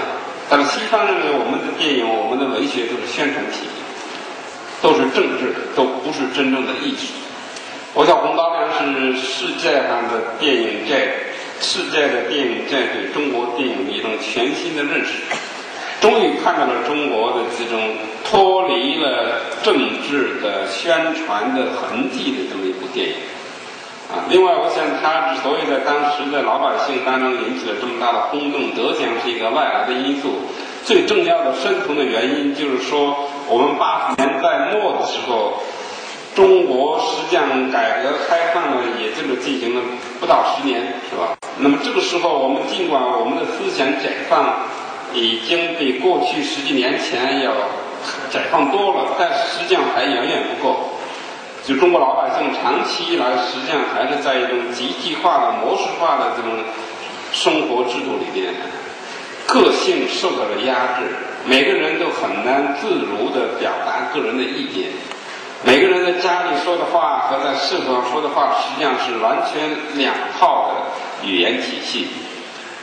[0.51, 3.65] 但是西方认为我们的电影、我们的文学都是宣传品，
[4.83, 7.15] 都是政治，都不是真正的艺术。
[7.95, 8.69] 我想《红高粱》
[9.15, 11.13] 是世界上的电影界、
[11.61, 15.13] 世界的电影界对中国电影一种全新的认识，
[16.01, 23.15] 终于看到了中国的这种脱离了政治的宣传的痕迹的这么一部电影。
[24.11, 30.49] 啊，另外，我想他之所以在当时的老百姓当中引起了这么大的轰动，得奖是一个外来的因素。
[30.85, 35.61] 最重要的深层的原因就是说，我们八十年代末的时候，
[36.35, 39.83] 中国实际上改革开放呢，也就是进行了
[40.19, 40.81] 不到十年，
[41.11, 41.37] 是吧？
[41.59, 44.57] 那么这个时候，我们尽管我们的思想解放
[45.13, 47.53] 已经比过去十几年前要
[48.31, 50.89] 解放多了，但是实际上还远远不够。
[51.63, 56.51] 就中国老百姓长期以来，实际上还是在一种集体化的、模式化的这种
[57.33, 58.55] 生活制度里边，
[59.47, 61.15] 个性受到了压制，
[61.47, 64.91] 每个人都很难自如的表达个人的意见，
[65.65, 72.07] 每个人在家里说的话和在社会上说的话，实际上是完全两套的语言体系，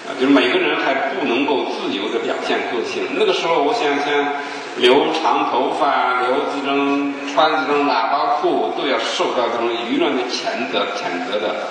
[0.08, 3.04] 啊，就是每个人还不能够自由的表现个性。
[3.18, 4.34] 那个时候，我想想。
[4.78, 11.68] 留长头发、留这种穿这种喇叭裤，都要受到这种舆论的谴责、谴责的。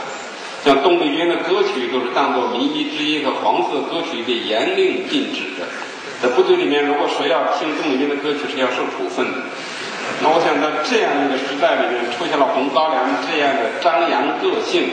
[0.62, 5.64] 像邓丽君的歌曲，都是当做靡靡之音和黄色歌曲被严令禁止的。
[6.23, 9.39] 在部队里面，如果谁要听邓丽君的歌曲，是要受处分的。
[10.23, 14.91] 那我想，在这样一个时代里面，出现了红高粱这样的张扬个性，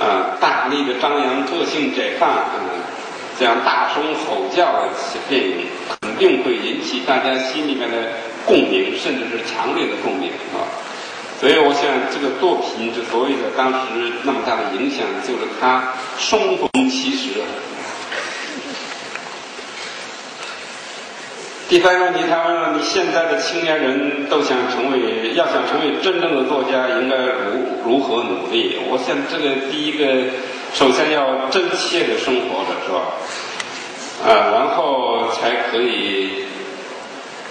[0.00, 2.80] 啊，大力的张扬个性解放，嗯。
[3.36, 4.88] 这样大声吼叫的
[5.28, 5.66] 电影，
[6.00, 7.96] 肯定会引起大家心里面的
[8.46, 10.62] 共鸣，甚至是强烈的共鸣啊！
[11.40, 11.82] 所以，我想
[12.14, 15.82] 这个作品之所以在当时那么大的影响，就是它
[16.16, 17.40] 生逢其时。
[21.74, 28.78] 第三个问题，他问：你现在的青年人都想成为，要想成为真正的作家，应该如如何努力？
[28.88, 30.30] 我想，这个第一个。
[30.72, 33.18] 首先要真切的生活着，是吧？
[34.22, 36.44] 啊，然后才可以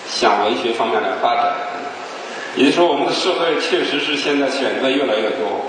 [0.08, 1.54] 向文学方面来发展。
[2.56, 5.68] 也就是说，我们的社会确实是现在选择越来越多，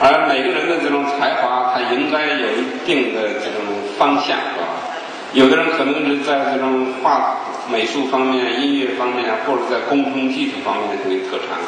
[0.00, 3.66] 而每个人的这种才华，他应该有一定的这种
[3.98, 4.86] 方向，是吧？
[5.32, 7.36] 有的人可能是在这种画、
[7.70, 11.58] 美术方面、音乐方面，或者在工程技术方面有特长，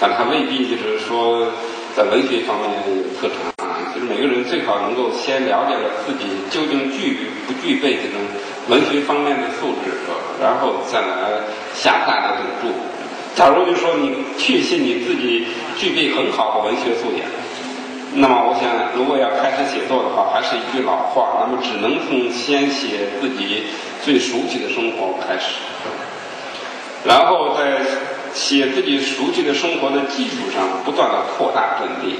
[0.00, 1.52] 但他未必就是说
[1.94, 3.92] 在文学方面有特长啊。
[3.94, 8.18] 就是每个人最好能够先了解了自己究竟具不具备这种
[8.68, 9.92] 文学方面的素质，
[10.40, 11.44] 然后再来
[11.74, 12.74] 下大的赌注。
[13.34, 15.46] 假如就说你确信你自己
[15.76, 17.28] 具备很好的文学素养，
[18.14, 23.64] 那么我想，如果要开始写作的话，还是一句老话，那么只能从先写自己
[24.04, 25.56] 最熟悉的生活开始，
[27.04, 27.80] 然后在
[28.34, 32.18] 写自己熟悉的生活的基础上，不断的扩大阵地。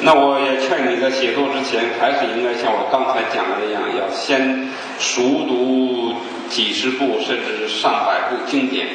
[0.00, 6.14] 那我也劝你在写作之前，还是应该像我刚才讲的那样，要先熟读
[6.48, 8.88] 几十部甚至上百部经典。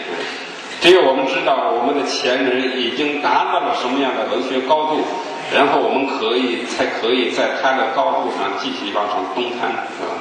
[0.81, 5.03] 只有我们知道我们的前人已经达到了什么样的文学高度，
[5.53, 10.15] 然后我们可以才可以在他的高度上继续往上登攀，是吧？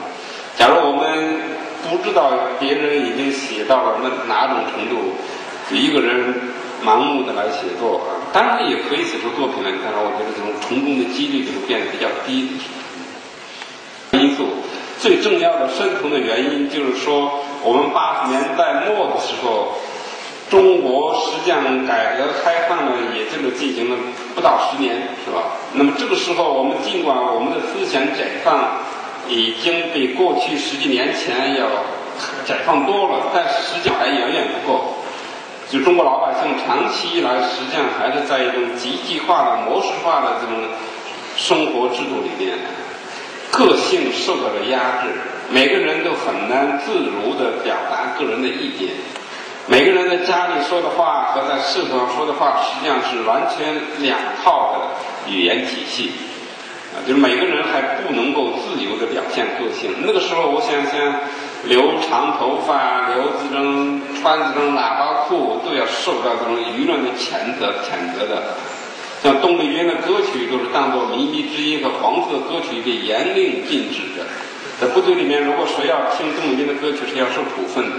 [0.56, 1.40] 假如我们
[1.88, 5.14] 不知道别人已经写到了那哪种程度，
[5.70, 6.34] 一个人。
[6.78, 12.54] 盲目的来写作啊，当然也可以写出作品来，但是我觉得这种成功的几率就变得比较低。
[14.12, 14.46] 因素
[15.00, 19.74] 最重要的深层的原因就是说，我们八十年代末的时候，
[20.50, 23.96] 中国实际上改革开放呢，也就是进行了
[24.34, 24.94] 不到十年，
[25.24, 25.42] 是吧？
[25.74, 28.78] 那么这个时候，我们尽管我们的思想解放
[29.28, 31.66] 已经比过去十几年前要
[32.46, 34.94] 解放多了，但实际上还远远不够。
[35.70, 40.64] 就中国老百姓长期以来，实际上还是在一种集体化的、模式化的这种
[41.36, 42.56] 生活制度里面，
[43.50, 45.12] 个性受到了压制，
[45.50, 48.88] 每个人都很难自如的表达个人的意见，
[49.68, 56.10] 每个人在家里说的话和在社会上说的话，实际上是完全两套的语言体系，
[56.94, 59.90] 啊，就是每个人还不能够自由的表现个性。
[60.04, 61.20] 那个时候，我想想。
[61.64, 68.54] 留长头发、留这种穿这种喇叭裤，都要受到这种舆论的谴责、谴责的。
[69.24, 74.24] 像邓丽君的歌曲，都是当做靡靡之音和黄色歌曲被严令禁止的。
[74.80, 77.96] 在部队里面，如果谁要听邓丽君的歌曲，是要受处分的。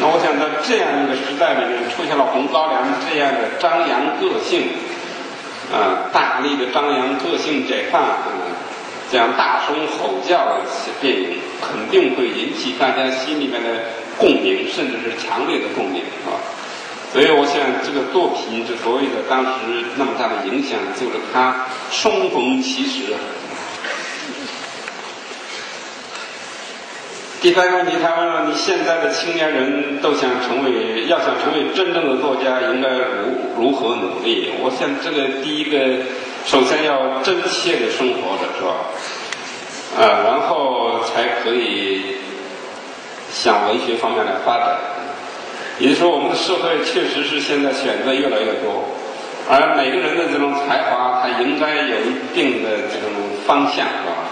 [0.00, 4.68] 那我想，在这样一个时代里面，出现了红高粱这样的张扬个性，
[5.72, 8.02] 啊，大力的张扬个性解放。
[9.10, 10.60] 这样大声吼叫的
[11.00, 13.68] 电影，肯定会引起大家心里面的
[14.18, 16.36] 共鸣，甚至是强烈的共鸣，啊！
[17.10, 23.14] 所以，我想这个作品之所以在当时那么大的影响，就是它生逢其时。
[27.48, 33.00] 第三个问题，他问了：你现在的青年人都想成为，要想成为真正的作家，应该如
[33.56, 34.50] 如何努力？
[34.60, 36.04] 我想这个第一个，
[36.44, 38.84] 首先要真切的生活着，是吧？
[39.96, 42.18] 啊，然后才可以
[43.32, 44.76] 向文学方面来发展。
[45.78, 48.84] 也就是说，我们的社会确实是现在选择越来越多，
[49.48, 53.08] 而每个人的这种才华，他应该有一定的这种
[53.46, 54.27] 方向，是吧？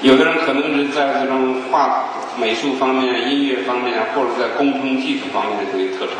[0.00, 6.14] 有的人可能是在这种画美术方面、音乐方面，或者在工程技术方面有特长，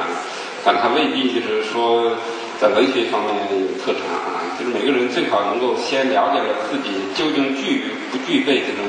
[0.64, 2.16] 但他未必就是说
[2.60, 4.42] 在文学方面有特长啊。
[4.58, 8.82] 就是每个人最好能够先了解了自己究竟具不具备这种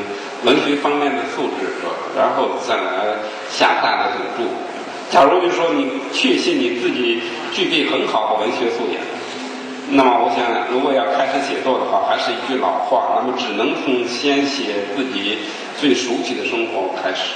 [0.43, 1.93] 文学方面的素质，是吧？
[2.17, 4.49] 然后再来下大的赌注。
[5.11, 7.21] 假如就说你确信你自己
[7.53, 9.18] 具备很好的文学素养。
[9.91, 15.39] 那么，我想，如果要开始写作的话，还是一句老话，那么只能从先写自己
[15.79, 17.33] 最熟悉的生活开始，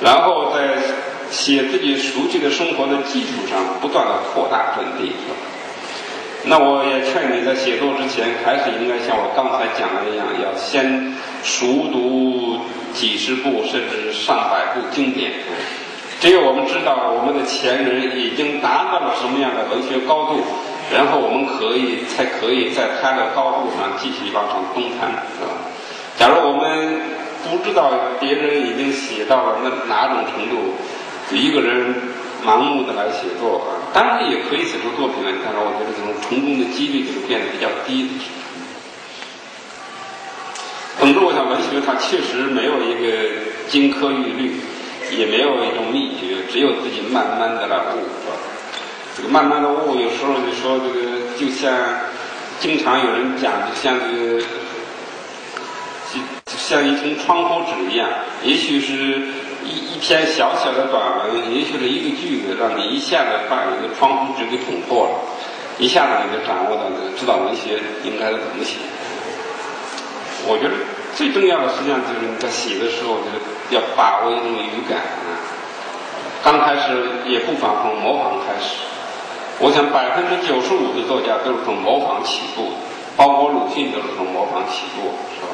[0.00, 0.78] 然后在
[1.30, 5.12] 写自己熟悉的生活的基础上，不断的扩大阵地。
[6.44, 12.60] 那我也劝你在写作之前，还是应该像我刚才讲的那样，要先熟读
[12.94, 15.32] 几十部甚至上百部经典。
[16.20, 20.40] 只有我们知道我们的前人已经达到了什么样的文学高度。
[20.92, 25.54] 然后我们可以才可以在他的高度上继续往上登攀，是吧？
[26.18, 27.00] 假如我们
[27.48, 30.74] 不知道别人已经写到了那哪种程度，
[31.30, 31.94] 一个人
[32.44, 38.10] 盲目的来写作啊，当然也可以写出作品来，但是我觉得这种成功的几率就变得比较低。
[40.98, 43.08] 总之，我想文学它确实没有一个
[43.68, 44.60] 金科玉律，
[45.16, 48.04] 也没有一种秘诀，只有自己慢慢的来悟。
[49.28, 51.72] 慢慢的悟，有时候你说这个，就像
[52.58, 54.40] 经常有人讲，就像这个，
[56.12, 58.08] 就像一层窗户纸一样，
[58.42, 58.94] 也许是
[59.64, 65.12] 一一篇小小的短文，也许是一个句子，让你一下子把一个窗户纸给捅破了，
[65.78, 68.76] 一下子你就掌握到这个知道文学应该怎么写。
[70.46, 70.74] 我觉得
[71.14, 73.40] 最重要的实际上就是你在写的时候，就是
[73.70, 75.36] 要把握一种语感啊。
[76.42, 76.96] 刚开始
[77.26, 78.76] 也不妨从模仿开始。
[79.62, 82.76] 我想百分之九十五的作家都是从模仿起步的，
[83.14, 85.52] 包括鲁迅都是从模仿起步，是吧？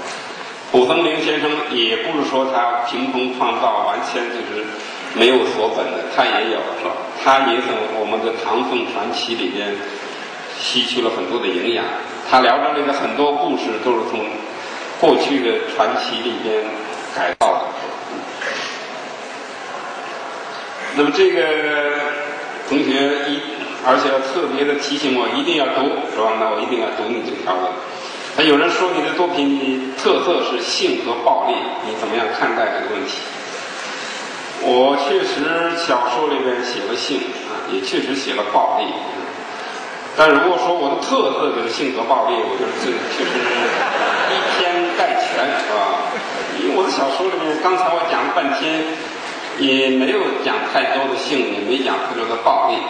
[0.70, 4.64] 蒲松龄先生也不是说他凭空创造，完全就是
[5.14, 6.94] 没有所本的，他也有，是吧？
[7.24, 9.74] 他也从我们的《唐宋传奇》里边
[10.56, 11.84] 吸取了很多的营养。
[12.30, 14.20] 他聊的那个很多故事都是从
[15.00, 16.62] 过去的传奇里边
[17.12, 17.62] 改造的。
[20.94, 21.42] 那么这个
[22.68, 23.55] 同学一。
[23.86, 26.34] 而且要特别的提醒我，一定要读，是吧？
[26.40, 27.70] 那我一定要读你这条文。
[28.36, 31.54] 那有人说你的作品特色是性和暴力，
[31.86, 33.22] 你怎么样看待这个问题？
[34.66, 38.90] 我确实小说里边写了性啊，也确实写了暴力。
[40.18, 43.54] 但如果说我的特色就是性和暴力，我觉得这确实是
[44.32, 46.10] 以偏概全，是吧？
[46.58, 48.82] 因为我的小说里面，刚才我讲了半天，
[49.60, 52.80] 也没有讲太多的性，也没讲太多的暴力。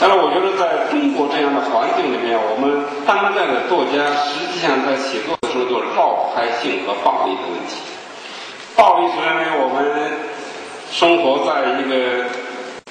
[0.00, 7.82] 但是我觉得，在中国这样的环境里面，我们当代的作家实际上在写作的时候就是绕不开性和暴力的问题。
[8.76, 10.12] 暴力是因为我们
[10.92, 12.30] 生活在一个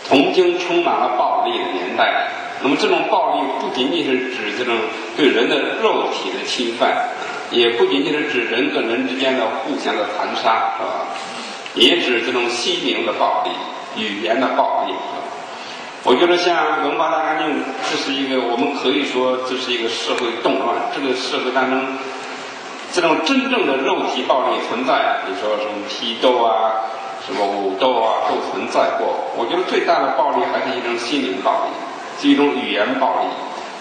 [0.03, 2.28] 曾经充满了暴力的年代。
[2.62, 4.76] 那么，这种暴力不仅仅是指这种
[5.16, 7.08] 对人的肉体的侵犯，
[7.51, 11.08] 也不仅仅是指人跟人之间的互相的残杀，是吧？
[11.76, 13.51] 也指这种心灵的暴力、
[14.01, 14.93] 语言的暴力。
[16.08, 17.60] 我觉得像文化大革命，
[17.91, 20.88] 这是一个我们可以说这是一个社会动乱。
[20.95, 21.84] 这个社会当中，
[22.93, 26.88] 这种真正的肉体暴力存在，比如说什么批斗啊、
[27.28, 29.36] 什么武斗啊，都存在过。
[29.36, 31.76] 我觉得最大的暴力还是一种心灵暴力，
[32.22, 33.28] 是一种语言暴力。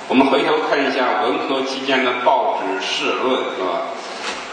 [0.09, 3.87] 我们回头看一下文革期间的报纸社论，是吧？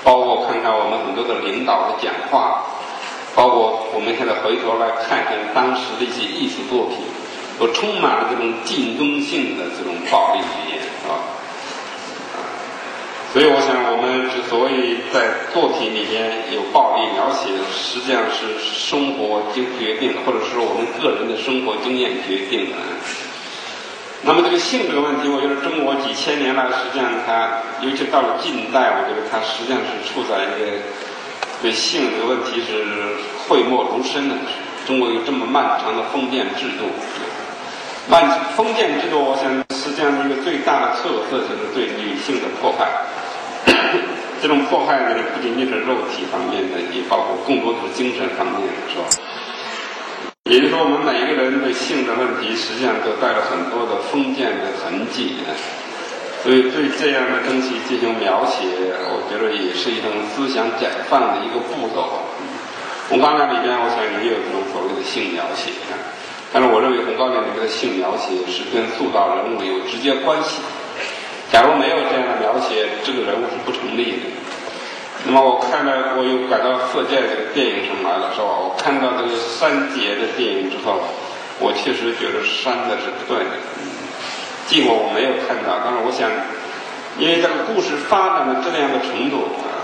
[0.03, 2.69] 包括看看我们很多的领导的讲话，
[3.33, 7.01] 包括我们现在回头来看看当时的一些艺术作品。
[7.59, 11.33] 都充满了这种竞争性的这种暴力语言，啊？
[13.33, 22.77] 所以我想，我们之所以在作品里边有暴力描写，实际上是生活经决定，或者说我们个人的生活经验决定的。
[24.21, 30.77] 那么这个性这个问题，我觉得中国几千年来，实际上它，尤其到了近代，我觉得它实际上是处在一个
[31.61, 33.17] 对性这个问题是
[33.49, 34.35] 讳莫如深的。
[34.85, 36.85] 中国有这么漫长的封建制度。
[38.09, 42.87] 满封建制度，我想实际上一个最大的特色就是对女性的迫害。
[44.43, 49.07] 这种迫害呢，不仅仅是肉体方面的，也包括更多的是精神方面的，是吧？
[50.51, 55.39] 也就是说，我们每一个人对性的问题，实际上都带了很多的封建的痕迹。
[56.43, 58.67] 所以，对这样的东西进行描写，
[59.07, 62.19] 我觉得也是一种思想解放的一个步骤。
[63.09, 65.71] 《红高粱》里边，我想也有这种所谓的性描写，
[66.53, 70.61] 但是我认为《红高粱》里面的性描写是跟塑造人物有直接关系。
[71.51, 74.29] 假如没有这样的描写，这个人物是不成立的。
[75.25, 78.53] 那么，我看了，我又改到色戒这个电影上来了，是吧？
[78.53, 81.01] 我看到这个删节的电影之后，
[81.59, 83.57] 我确实觉得删的是不对的。
[84.67, 86.29] 尽管我没有看到，但是我想，
[87.17, 89.81] 因为这个故事发展的这样的程度啊，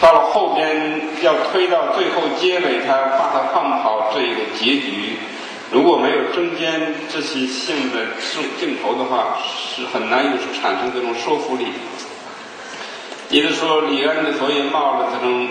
[0.00, 5.18] 到了后边要推到最后结尾，他把他放跑这一个结局，
[5.70, 11.66] 如果没有中间这些性的镜镜头的话，是很难有产生这种说服力。
[13.30, 15.48] 也就是说，李安的所以冒了这种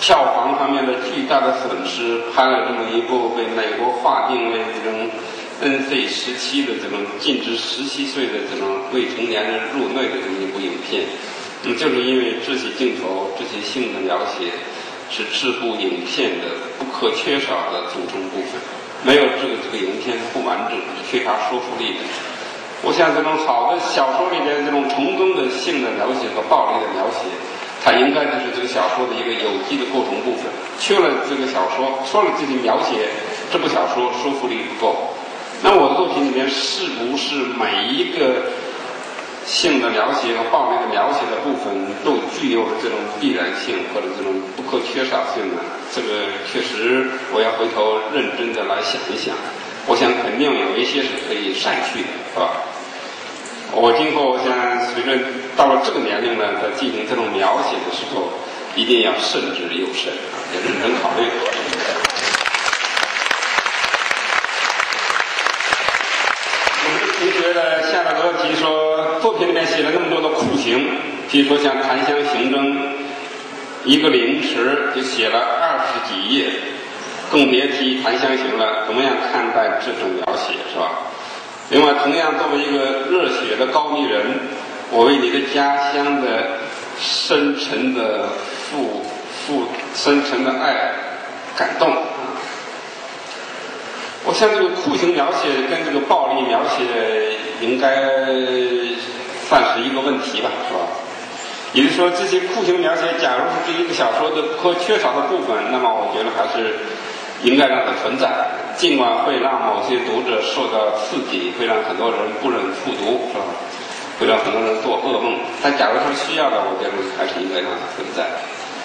[0.00, 5.10] 票房方面的巨大的损失，拍了这么一部被美国划定为这种。
[5.60, 11.02] N C 十七的这种禁止十七岁的这种未成年人入内的这么一部影片，
[11.64, 14.52] 那就是因为这些镜头、这些性的描写，
[15.10, 16.46] 是这部影片的
[16.78, 18.60] 不可缺少的组成部分。
[19.04, 20.76] 没有这个，这个影片不完整、
[21.08, 22.00] 缺乏说服力的。
[22.82, 27.26] 我想，这种好的小说里面这种成功的性的描写和暴力的描写，
[27.82, 30.46] 它应该就是这个小说的一个有机的构成部分。
[30.78, 33.10] 缺了这个小说，缺了这些描写，
[33.50, 35.14] 这部小说说服力不够。
[35.62, 38.46] 那我的作品里面是不是每一个
[39.58, 45.58] 性的描写和暴力的描写的部分都具有这种必然性或者这种不可缺少性呢？
[45.92, 49.34] 这个确实我要回头认真的来想一想。
[49.86, 52.52] 我想肯定有一些是可以删去的，是吧？
[53.72, 54.46] 我今后我想
[54.94, 58.30] 随着到了这个年龄呢，在进行这种描写的时候，
[58.76, 60.14] 一定要慎之又慎，
[60.54, 61.26] 要认真考虑。
[66.80, 68.87] 我们的同学的下了个问题说，
[69.38, 70.98] 作品里面写了那么多的酷刑，
[71.30, 72.76] 比如说像檀香刑侦，
[73.84, 76.50] 一个凌迟就写了二十几页，
[77.30, 78.84] 更别提檀香刑了。
[78.88, 80.90] 怎么样看待这种描写，是吧？
[81.70, 84.40] 另外，同样作为一个热血的高丽人，
[84.90, 86.58] 我为你的家乡的
[86.98, 89.04] 深沉的负
[89.46, 90.94] 负深沉的爱
[91.56, 91.96] 感动。
[94.24, 98.02] 我想这个酷刑描写跟这个暴力描写应该
[99.48, 100.80] 算是一个问题吧，是吧？
[101.72, 106.80] 也就是说，这些酷刑描写，假如是这一个小说的不可缺少的部分，那么我觉得还是
[107.42, 108.28] 应该让它存在，
[108.76, 113.44] 尽管会让某些读者受到刺激，会让很多人不忍复读，是吧？
[114.18, 115.38] 会让很多人做噩梦。
[115.62, 118.24] 但假如他需要的，我觉得还是应该让它存在。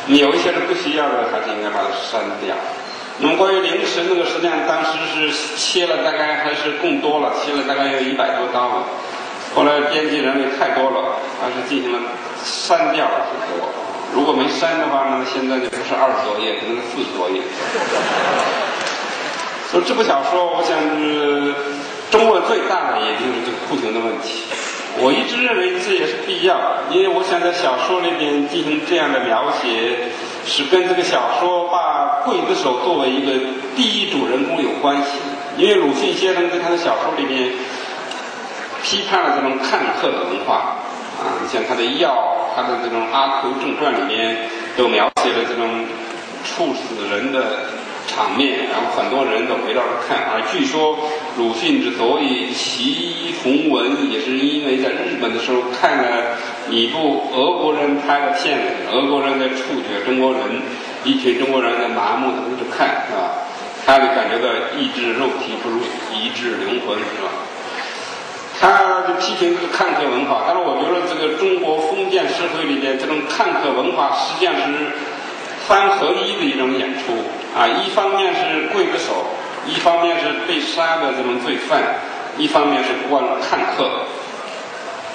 [0.06, 2.54] 你有一些是不需要的，还是应该把它删掉。
[3.20, 8.84] 那么关于凌迟那个实际上当时是切了大概还是更多了，切了大概有一百多刀了。
[9.56, 12.00] 后来编辑认为太多了，还是进行了
[12.44, 13.70] 删掉了很多。
[14.14, 17.42] 如果没删的话，那么现在就不是二十多页，可能是四十多页。
[19.70, 21.54] 所以这部小说，我想是
[22.12, 24.46] 中国最大的，也就是这个库存的问题。
[25.02, 26.56] 我一直认为这也是必要，
[26.92, 30.14] 因为我想在小说里边进行这样的描写，
[30.46, 33.34] 是跟这个小说把刽子手作为一个
[33.76, 35.18] 第一主人公有关系。
[35.58, 37.54] 因为鲁迅先生在他的小说里面
[38.84, 40.78] 批判了这种看客的文化，
[41.18, 42.10] 啊，你像他的《药》，
[42.56, 45.86] 他的这种《阿 Q 正传》里面都描写了这种
[46.46, 47.82] 处死人的。
[48.06, 50.28] 场面，然后很多人都围绕着看。
[50.36, 51.00] 而据说
[51.38, 56.36] 鲁迅之所以起红文，也是因为在日本的时候看了
[56.70, 60.62] 一部俄国人拍的片子，俄国人在处决中国人，
[61.06, 63.48] 一群中国人在麻木的围着看，是吧？
[63.86, 65.80] 他就感觉到抑制肉体不如
[66.14, 67.32] 抑制灵魂，是吧？
[68.64, 74.96] 他就批评这个看客文化，但是我觉得这个中国封建社会里边这种看客文化实际上是。
[75.66, 77.14] 三合一的一种演出
[77.56, 79.28] 啊，一方面是刽子手，
[79.66, 81.82] 一方面是被杀的这种罪犯，
[82.38, 84.02] 一方面是观看客，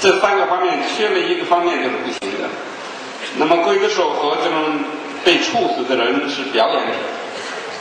[0.01, 2.49] 这三个方面缺了一个方面就是不行的。
[3.36, 4.80] 那么刽子手和这种
[5.22, 6.92] 被处死的人是表演者，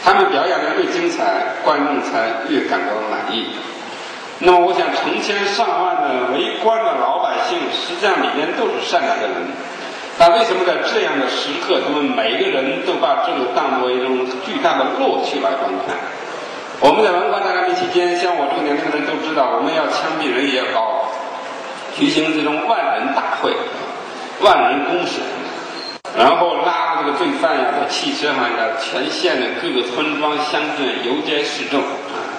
[0.04, 3.46] 他们表演的越精彩，观众才越感到满意。
[4.40, 9.36] 那么我想，成千上万的围观的老百姓，实际上里面都是善良的人。
[10.20, 15.98] 但为什么在这样的时刻，他们每个人都把这个当作一种巨大的乐趣来观看？
[16.80, 21.10] 我们在文化大革命期间，像我这个年龄的人都知道，我们要枪毙人也好，
[21.98, 23.52] 举行这种万人大会。
[24.40, 25.18] 万人公审，
[26.16, 32.37] 然后拉这个罪犯呀，在汽车上呀，全县的各个村庄、乡镇游街示众啊。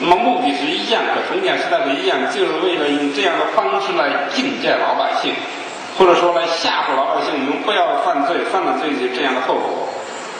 [0.00, 5.32] 那么目的是一样，和封建时代是一样，就是为了用这样的方式来警戒老百姓，
[5.96, 9.88] 或者说来吓唬老百姓，你们不要犯罪，犯了罪就这样的后果。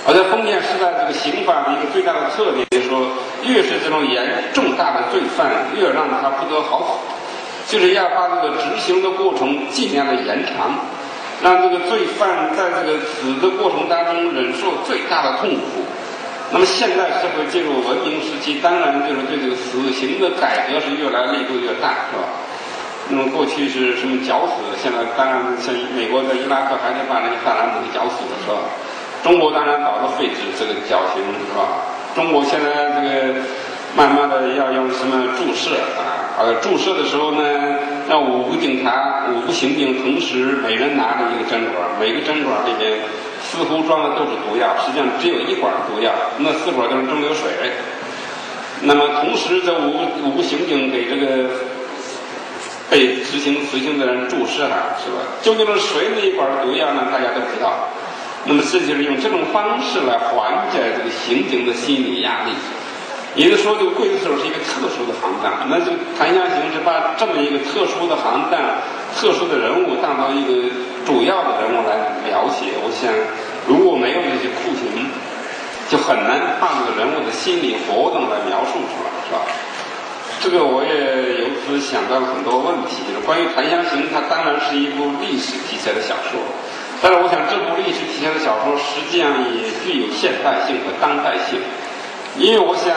[0.07, 3.07] 而在封建时代，这个刑法的一个最大的特点就是说，
[3.44, 7.00] 越是这种严重大的罪犯，越让他不得好
[7.64, 10.74] 死，就是要把这个执行的过程尽量的延长，
[11.42, 15.86] 让这个罪犯在这个死的过程当中忍受最大的痛苦。
[16.55, 22.30] 那么现代社会进入文明时期，当然就是对这个死刑的改革是越来力度越大，是吧？
[23.11, 28.70] 那么过去是什么绞死，现在当然像美国在伊拉克还是把那个萨达姆给绞死了，是吧？
[29.24, 31.90] 中国当然早就废止这个绞刑，是吧？
[32.14, 33.34] 中国现在这个
[33.96, 36.38] 慢慢的要用什么注射啊？
[36.38, 37.42] 呃，注射的时候呢，
[38.09, 43.00] 让五个警察、五个刑警同时每人拿着一个针管，每个针管里边。
[43.55, 47.70] 似乎装的都是毒药，实际上只有一管毒药，那四管都是蒸馏水。
[48.82, 49.94] 那么同时，这五
[50.24, 51.48] 五个刑警给这个
[52.90, 55.38] 被执行死刑的人注射了，是吧？
[55.40, 57.07] 究竟是谁那一管毒药呢？
[57.12, 57.88] 大家都知道。
[58.46, 62.52] 那么这就是用这种方式来缓解这个刑警的心理压力。
[63.35, 65.66] 也就是说，这个刽子手是一个特殊的行当。
[65.68, 68.61] 那这个檀香刑是把这么一个特殊的行当、
[69.18, 70.70] 特殊的人物当成一个
[71.05, 72.78] 主要的人物来描写。
[72.78, 73.11] 我想，
[73.66, 75.11] 如果没有这些酷刑，
[75.91, 79.43] 就很难把这个人物的心理活动来描述出来，是吧？
[80.41, 86.39] 这个我也由此想到了很多问题，就是关于檀香刑，它当然是一部历史题材的小说，
[87.03, 91.59] 但是我想这部历史题材的小说实际上也具有现代性和当代性。
[92.37, 92.95] 因为我想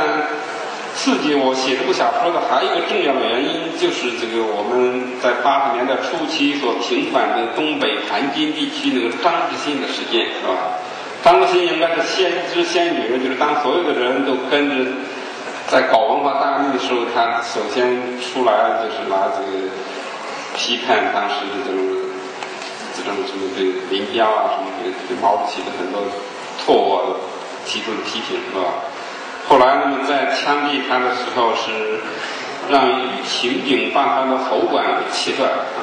[0.96, 10.82] 刺激我写这部小说的还有一个重要的原因，就是这个我们在八十年代初期所平反的东北盘锦地区那个张志新的事件，是吧？
[11.24, 14.92] 张志新应该是先知先觉，就是当所有的人都跟着
[15.70, 19.70] 在搞文化大革命的时候，他首先出来就是拿这个
[20.58, 21.86] 批判当时的这种
[22.98, 26.02] 这种什么对林彪啊什么对毛主席的很多
[26.58, 27.22] 错误
[27.68, 28.97] 提出了批评，是吧？
[29.50, 32.02] 后来，那么在枪毙他的时候，是
[32.70, 32.84] 让
[33.24, 35.80] 刑警把他的喉管给切断啊，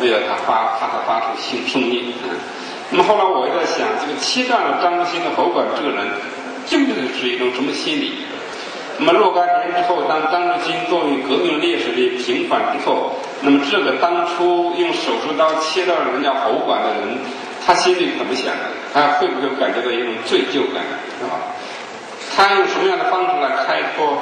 [0.00, 2.14] 为了他发怕他发出性声音。
[2.90, 6.06] 那么后来我也在想，这个切断了张志新的喉管这个人，
[6.64, 8.24] 究竟是一种什么心理？
[9.00, 17.18] 那么若干年之后，当张志新作为革命烈士的平反之后，那么这个当初用手术刀切断人家喉管的人，
[17.66, 18.70] 他心里怎么想的？
[18.94, 20.84] 他会不会感觉到一种罪疚感？
[21.18, 21.57] 是吧？
[22.38, 24.14] 他用什么样的方式来开脱？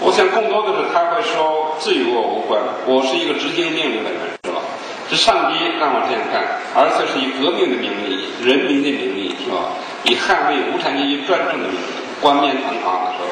[0.00, 2.56] 我想更多的是他会说：“这与我无关，
[2.88, 4.64] 我是一个执行命令的人，是吧？
[5.10, 9.76] 是上帝让我这样干，而且是以革命的名义、人民的名义，是吧？
[10.08, 11.84] 以捍卫无产阶级专政的名义，
[12.24, 13.28] 冠冕堂皇的说。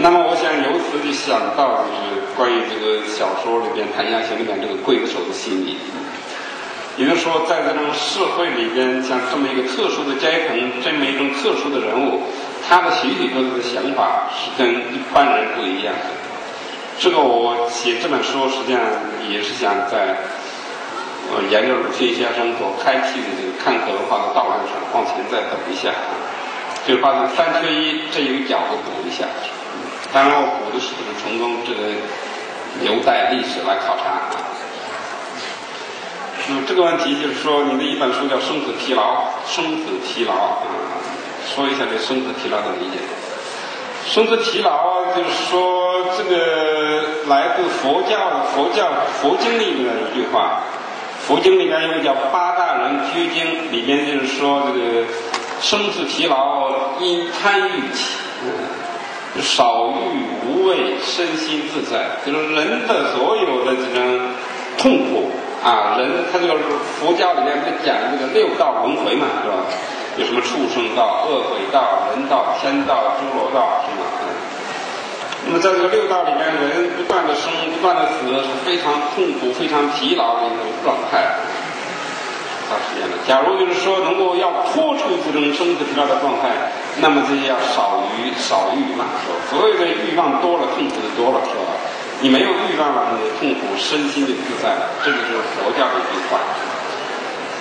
[0.00, 5.76] 那么，我想由此就想到，就是关于这个小说里边《檀香刑》里面这个刽子手的心理。
[6.98, 12.22] 也就是说，在这种社会里边，像这么一个特殊的阶层，这么一种特殊的人物。
[12.68, 16.10] 他的许许多多的想法是跟一般人不一样的。
[16.98, 18.82] 这个我写这本书实际上
[19.30, 20.18] 也是想在
[21.30, 25.94] 呃沿着鲁迅先生所开辟的这个看客文化的道路上往前再走一下，
[26.84, 29.24] 就是把这三缺一这一个角度补一下。
[30.12, 31.94] 当然，我补的是不是成功，这个
[32.82, 34.28] 留待历史来考察。
[36.50, 39.02] 那这个问题就是说，你的一本书叫《生死疲劳》，
[39.54, 40.58] 生死疲劳啊。
[41.54, 42.98] 说一下对生死疲劳的理解。
[44.06, 48.88] 生死疲劳就是说，这个来自佛教佛教
[49.20, 50.62] 佛经里面的一句话。
[51.26, 55.04] 佛经里面有个叫《八大人居经》，里面就是说这个
[55.60, 56.70] 生死疲劳
[57.00, 58.14] 因贪欲起，
[59.42, 62.16] 少欲无畏，身心自在。
[62.24, 64.20] 就是人的所有的这种
[64.78, 65.30] 痛苦
[65.64, 66.54] 啊，人他这个
[67.00, 69.56] 佛教里面不是讲这个六道轮回嘛，是吧？
[70.16, 74.06] 有什么畜生道、恶鬼道、人道、天道、诸罗道，是吗？
[75.46, 81.38] 那么在这个六道里面，人不断的生、不断的死，是非常痛苦、非常疲劳的一种状态。
[82.68, 83.16] 他是这样的。
[83.26, 86.50] 假如就是说，能够要脱出这种生死疲劳的状态，
[87.00, 89.06] 那么这些要少欲、少欲嘛，
[89.48, 91.77] 所谓的欲望多了，痛苦就多了，是吧？
[92.20, 94.90] 你没有欲望了，你的痛苦身心就自在了。
[95.04, 96.40] 这就是佛教的一句话。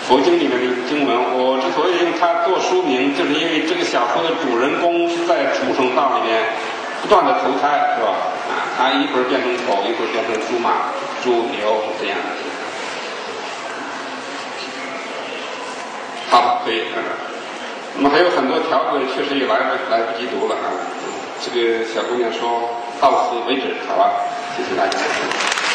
[0.07, 6.41] 佛经里面的经文，我之所以用它做书名，就是因为这个小说的主人公是在畜生道里面
[7.01, 8.15] 不断的投胎，是吧？
[8.47, 10.89] 啊，他一会儿变成狗，一会儿变成猪马、
[11.21, 12.31] 猪牛这样的。
[16.31, 16.81] 好可以。
[16.95, 17.03] 嗯，
[17.97, 19.59] 那么还有很多条子，确实也来
[19.91, 20.71] 来不及读了啊。
[21.39, 22.69] 这个小姑娘说
[22.99, 24.11] 到此为止，好吧，
[24.55, 25.66] 谢谢大家。